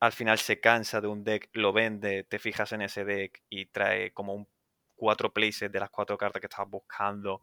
al 0.00 0.12
final 0.12 0.38
se 0.38 0.60
cansa 0.60 1.00
de 1.00 1.08
un 1.08 1.24
deck, 1.24 1.48
lo 1.54 1.72
vende, 1.72 2.24
te 2.24 2.38
fijas 2.38 2.72
en 2.72 2.82
ese 2.82 3.04
deck 3.04 3.42
y 3.48 3.66
trae 3.66 4.12
como 4.12 4.34
un 4.34 4.46
cuatro 4.94 5.32
places 5.32 5.70
de 5.72 5.80
las 5.80 5.90
cuatro 5.90 6.16
cartas 6.18 6.40
que 6.40 6.46
estabas 6.46 6.70
buscando 6.70 7.42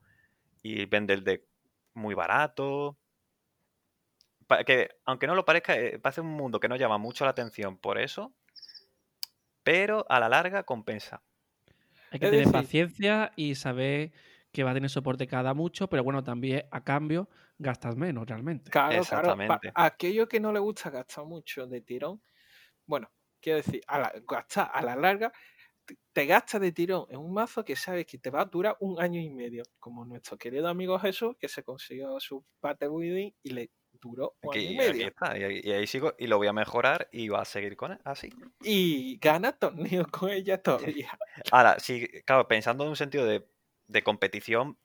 y 0.63 0.85
vende 0.85 1.13
el 1.13 1.23
deck 1.23 1.43
muy 1.93 2.13
barato. 2.13 2.97
Pa- 4.47 4.63
Que, 4.63 4.89
aunque 5.05 5.27
no 5.27 5.35
lo 5.35 5.43
parezca, 5.43 5.75
eh, 5.75 5.99
parece 5.99 6.21
un 6.21 6.27
mundo 6.27 6.59
que 6.59 6.67
no 6.69 6.75
llama 6.75 6.97
mucho 6.97 7.25
la 7.25 7.31
atención 7.31 7.77
por 7.77 7.97
eso, 7.97 8.33
pero 9.63 10.05
a 10.09 10.19
la 10.19 10.29
larga 10.29 10.63
compensa. 10.63 11.21
Hay 12.11 12.19
que 12.19 12.25
Es 12.25 12.31
tener 12.31 12.45
decir- 12.45 12.51
paciencia 12.51 13.31
y 13.35 13.55
saber 13.55 14.11
que 14.55 14.63
va 14.63 14.71
a 14.71 14.73
tener 14.75 14.89
soporte 14.89 15.27
cada 15.27 15.53
mucho, 15.53 15.89
pero 15.89 16.03
bueno, 16.03 16.23
también 16.23 16.67
a 16.71 16.83
cambio 16.83 17.29
gastas 17.59 17.95
menos 17.97 18.25
realmente. 18.27 18.71
claro, 18.71 19.05
claro. 19.07 19.39
Exactamente. 19.39 19.45
Pa- 19.45 19.67
aquello 19.73 20.27
que 20.27 20.39
no 20.39 20.51
le 20.51 20.59
gusta 20.59 20.89
gastar 20.89 21.25
mucho 21.25 21.67
de 21.67 21.81
tirón, 21.81 22.21
bueno, 22.87 23.11
quiero 23.41 23.57
decir, 23.57 23.81
a 23.87 23.99
la, 23.99 24.13
gastar 24.27 24.71
a 24.73 24.83
la 24.83 24.95
larga, 24.97 25.33
te- 26.13 26.25
gastas 26.27 26.61
de 26.61 26.71
tirón 26.73 27.07
en 27.11 27.19
un 27.19 27.33
mazo 27.33 27.65
que 27.65 27.75
sabes 27.75 28.05
que 28.07 28.17
te 28.19 28.29
va 28.31 28.41
a 28.43 28.45
durar 28.45 28.77
un 28.81 29.01
año 29.01 29.21
y 29.21 29.29
medio, 29.31 29.63
como 29.79 30.05
nuestro 30.05 30.37
querido 30.37 30.67
amigo 30.69 30.99
Jesús, 30.99 31.35
que 31.39 31.49
se 31.49 31.63
consiguió 31.63 32.19
su 32.21 32.45
Battle 32.61 32.89
Building 32.89 33.33
y 33.43 33.51
le 33.51 33.71
duró 33.93 34.37
un 34.41 34.55
año 34.55 34.69
y 34.69 34.73
medio. 34.73 35.07
está, 35.07 35.37
y 35.37 35.43
ahí, 35.43 35.61
y 35.63 35.71
ahí 35.71 35.87
sigo 35.87 36.13
y 36.17 36.27
lo 36.27 36.37
voy 36.37 36.47
a 36.47 36.53
mejorar 36.53 37.09
y 37.11 37.29
va 37.29 37.41
a 37.41 37.45
seguir 37.45 37.75
con 37.75 37.91
él, 37.93 37.99
así. 38.03 38.35
Y 38.61 39.17
gana 39.19 39.53
torneos 39.53 40.07
con 40.07 40.29
ella 40.29 40.61
todavía. 40.61 41.17
Ahora, 41.51 41.79
sí, 41.79 42.07
claro, 42.25 42.47
pensando 42.47 42.83
en 42.83 42.91
un 42.91 42.95
sentido 42.95 43.25
de, 43.25 43.47
de 43.87 44.03
competición, 44.03 44.77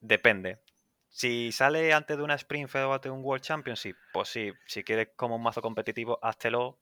depende. 0.00 0.60
Si 1.08 1.50
sale 1.52 1.92
antes 1.92 2.16
de 2.16 2.22
una 2.22 2.34
Spring 2.34 2.68
Fed 2.68 2.84
o 2.84 2.92
antes 2.92 3.10
de 3.10 3.16
un 3.16 3.24
World 3.24 3.42
Championship, 3.42 3.96
pues 4.12 4.28
sí, 4.28 4.52
si 4.66 4.84
quieres 4.84 5.08
como 5.16 5.36
un 5.36 5.42
mazo 5.42 5.62
competitivo, 5.62 6.18
háztelo 6.22 6.78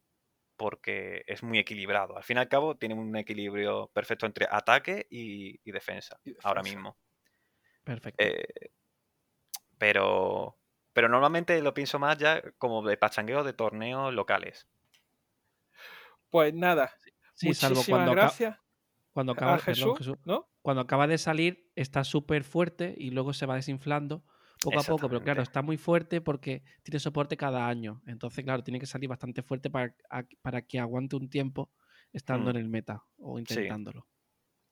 porque 0.57 1.25
es 1.27 1.43
muy 1.43 1.59
equilibrado. 1.59 2.17
Al 2.17 2.25
fin 2.25 2.37
y 2.37 2.41
al 2.41 2.49
cabo, 2.49 2.77
tiene 2.77 2.95
un 2.95 3.17
equilibrio 3.17 3.89
perfecto 3.93 4.27
entre 4.27 4.47
ataque 4.51 5.07
y, 5.11 5.61
y 5.65 5.73
defensa, 5.73 6.19
Y 6.25 6.35
ahora 6.43 6.63
mismo. 6.63 6.97
Perfecto. 7.85 8.25
Eh, 8.25 8.71
pero, 9.79 10.57
pero 10.93 11.09
normalmente 11.09 11.61
lo 11.61 11.75
pienso 11.75 11.99
más 11.99 12.19
ya 12.19 12.43
como 12.59 12.83
de 12.87 12.97
pachangueo 12.97 13.45
de 13.45 13.53
torneos 13.53 14.15
locales. 14.15 14.67
Pues 16.31 16.55
nada, 16.55 16.93
sí, 17.35 17.55
salvo 17.55 17.77
muchísimas 17.77 18.05
cuando, 18.05 18.13
gracias 18.13 18.64
cuando 19.15 19.33
acaba, 19.33 19.59
Jesús, 19.59 19.85
perdón, 19.85 19.97
Jesús, 19.97 20.17
¿no? 20.27 20.49
cuando 20.61 20.83
acaba 20.83 21.07
de 21.07 21.17
salir 21.17 21.71
está 21.75 22.05
súper 22.05 22.45
fuerte 22.45 22.95
y 22.99 23.11
luego 23.11 23.33
se 23.33 23.47
va 23.47 23.55
desinflando 23.57 24.25
poco 24.63 24.81
a 24.81 24.83
poco, 24.83 25.09
pero 25.09 25.23
claro, 25.23 25.43
está 25.43 25.63
muy 25.63 25.77
fuerte 25.77 26.21
porque 26.21 26.63
tiene 26.83 26.99
soporte 26.99 27.37
cada 27.37 27.67
año. 27.69 28.03
Entonces, 28.07 28.45
claro, 28.45 28.63
tiene 28.63 28.79
que 28.81 28.87
salir 28.87 29.09
bastante 29.09 29.43
fuerte 29.43 29.71
para, 29.71 29.95
a- 30.11 30.25
para 30.43 30.63
que 30.63 30.79
aguante 30.79 31.17
un 31.17 31.29
tiempo 31.31 31.71
estando 32.13 32.47
Mm. 32.47 32.57
en 32.57 32.63
el 32.63 32.69
meta 32.69 33.03
o 33.19 33.39
intentándolo. 33.39 34.07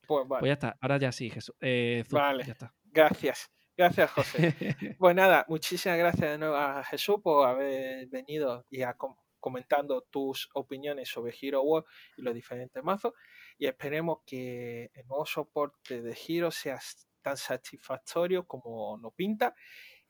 Pues 0.07 0.25
Pues 0.27 0.27
vale, 0.27 0.47
ya 0.47 0.53
está, 0.53 0.77
ahora 0.81 0.97
ya 0.97 1.11
sí, 1.11 1.29
Jesús. 1.29 1.55
Eh, 1.61 2.03
Vale. 2.11 2.43
ya 2.45 2.51
está. 2.53 2.73
gracias. 2.83 3.49
Gracias, 3.75 4.11
José. 4.11 4.55
Pues 4.99 5.15
nada, 5.15 5.45
muchísimas 5.47 5.97
gracias 5.97 6.31
de 6.31 6.37
nuevo 6.37 6.55
a 6.55 6.83
Jesús 6.83 7.17
por 7.23 7.47
haber 7.47 8.07
venido 8.07 8.65
y 8.69 8.81
a 8.83 8.93
com- 8.95 9.15
comentando 9.39 10.01
tus 10.11 10.47
opiniones 10.53 11.09
sobre 11.09 11.33
Hero 11.41 11.61
World 11.63 11.85
y 12.17 12.21
los 12.21 12.33
diferentes 12.35 12.83
mazos. 12.83 13.13
Y 13.57 13.65
esperemos 13.65 14.19
que 14.25 14.91
el 14.93 15.07
nuevo 15.07 15.25
soporte 15.25 16.01
de 16.01 16.17
Hero 16.27 16.51
sea 16.51 16.79
tan 17.21 17.37
satisfactorio 17.37 18.45
como 18.45 18.97
nos 18.97 19.13
pinta 19.13 19.55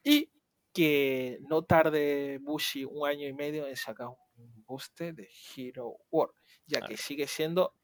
y 0.03 0.32
que 0.73 1.38
no 1.47 1.63
tarde 1.63 2.39
Bushi 2.41 2.84
un 2.84 3.08
año 3.08 3.27
y 3.27 3.34
medio 3.34 3.67
en 3.67 3.75
sacar 3.75 4.08
un 4.08 4.65
booster 4.65 5.13
de 5.13 5.29
Hero 5.56 5.97
World, 6.10 6.34
ya 6.65 6.82
que 6.82 6.97
sigue 6.97 7.27
siendo 7.27 7.75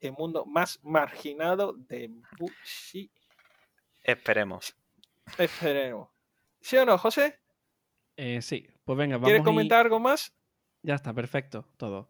el 0.00 0.12
mundo 0.12 0.46
más 0.46 0.78
marginado 0.82 1.72
de 1.72 2.10
Bushi. 2.38 3.10
Esperemos. 4.02 4.76
Esperemos. 5.36 6.08
¿Sí 6.60 6.76
o 6.76 6.86
no, 6.86 6.96
José? 6.96 7.40
Eh, 8.16 8.40
sí, 8.42 8.68
pues 8.84 8.96
venga, 8.96 9.16
vamos 9.16 9.28
¿Quieres 9.28 9.44
comentar 9.44 9.84
algo 9.84 9.98
más? 10.00 10.32
Ya 10.82 10.94
está, 10.94 11.12
perfecto, 11.12 11.66
todo. 11.76 12.08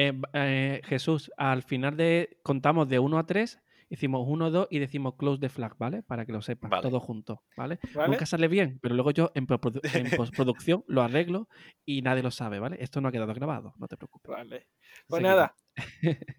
Eh, 0.00 0.12
eh, 0.32 0.80
Jesús, 0.84 1.32
al 1.36 1.64
final 1.64 1.96
de 1.96 2.38
contamos 2.44 2.88
de 2.88 3.00
1 3.00 3.18
a 3.18 3.26
3, 3.26 3.60
hicimos 3.90 4.22
1, 4.28 4.50
2 4.52 4.68
y 4.70 4.78
decimos 4.78 5.14
close 5.16 5.40
the 5.40 5.48
flag, 5.48 5.74
¿vale? 5.76 6.04
Para 6.04 6.24
que 6.24 6.30
lo 6.30 6.40
sepas, 6.40 6.70
Vale. 6.70 6.82
todo 6.82 7.00
junto, 7.00 7.42
¿vale? 7.56 7.80
¿Vale? 7.94 8.10
Nunca 8.10 8.24
sale 8.26 8.46
bien, 8.46 8.78
pero 8.80 8.94
luego 8.94 9.10
yo 9.10 9.32
en, 9.34 9.48
postprodu- 9.48 9.80
en 9.94 10.10
postproducción 10.16 10.84
lo 10.86 11.02
arreglo 11.02 11.48
y 11.84 12.02
nadie 12.02 12.22
lo 12.22 12.30
sabe, 12.30 12.60
¿vale? 12.60 12.76
Esto 12.80 13.00
no 13.00 13.08
ha 13.08 13.12
quedado 13.12 13.34
grabado, 13.34 13.74
no 13.76 13.88
te 13.88 13.96
preocupes. 13.96 14.30
Vale. 14.30 14.68
Pues 15.08 15.20
nada. 15.20 15.54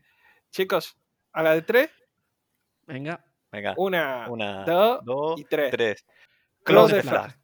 Chicos, 0.52 0.96
a 1.34 1.44
la 1.44 1.54
de 1.54 1.62
tres. 1.62 1.90
Venga, 2.88 3.26
Venga, 3.52 3.74
Una, 3.78 4.30
una, 4.30 4.64
dos 4.64 5.04
dos, 5.04 5.40
y 5.42 5.44
tres. 5.44 5.72
tres. 5.72 6.06
Close 6.64 6.94
Close 6.94 6.96
the 6.96 7.02
the 7.02 7.08
flag. 7.10 7.32
flag. 7.32 7.40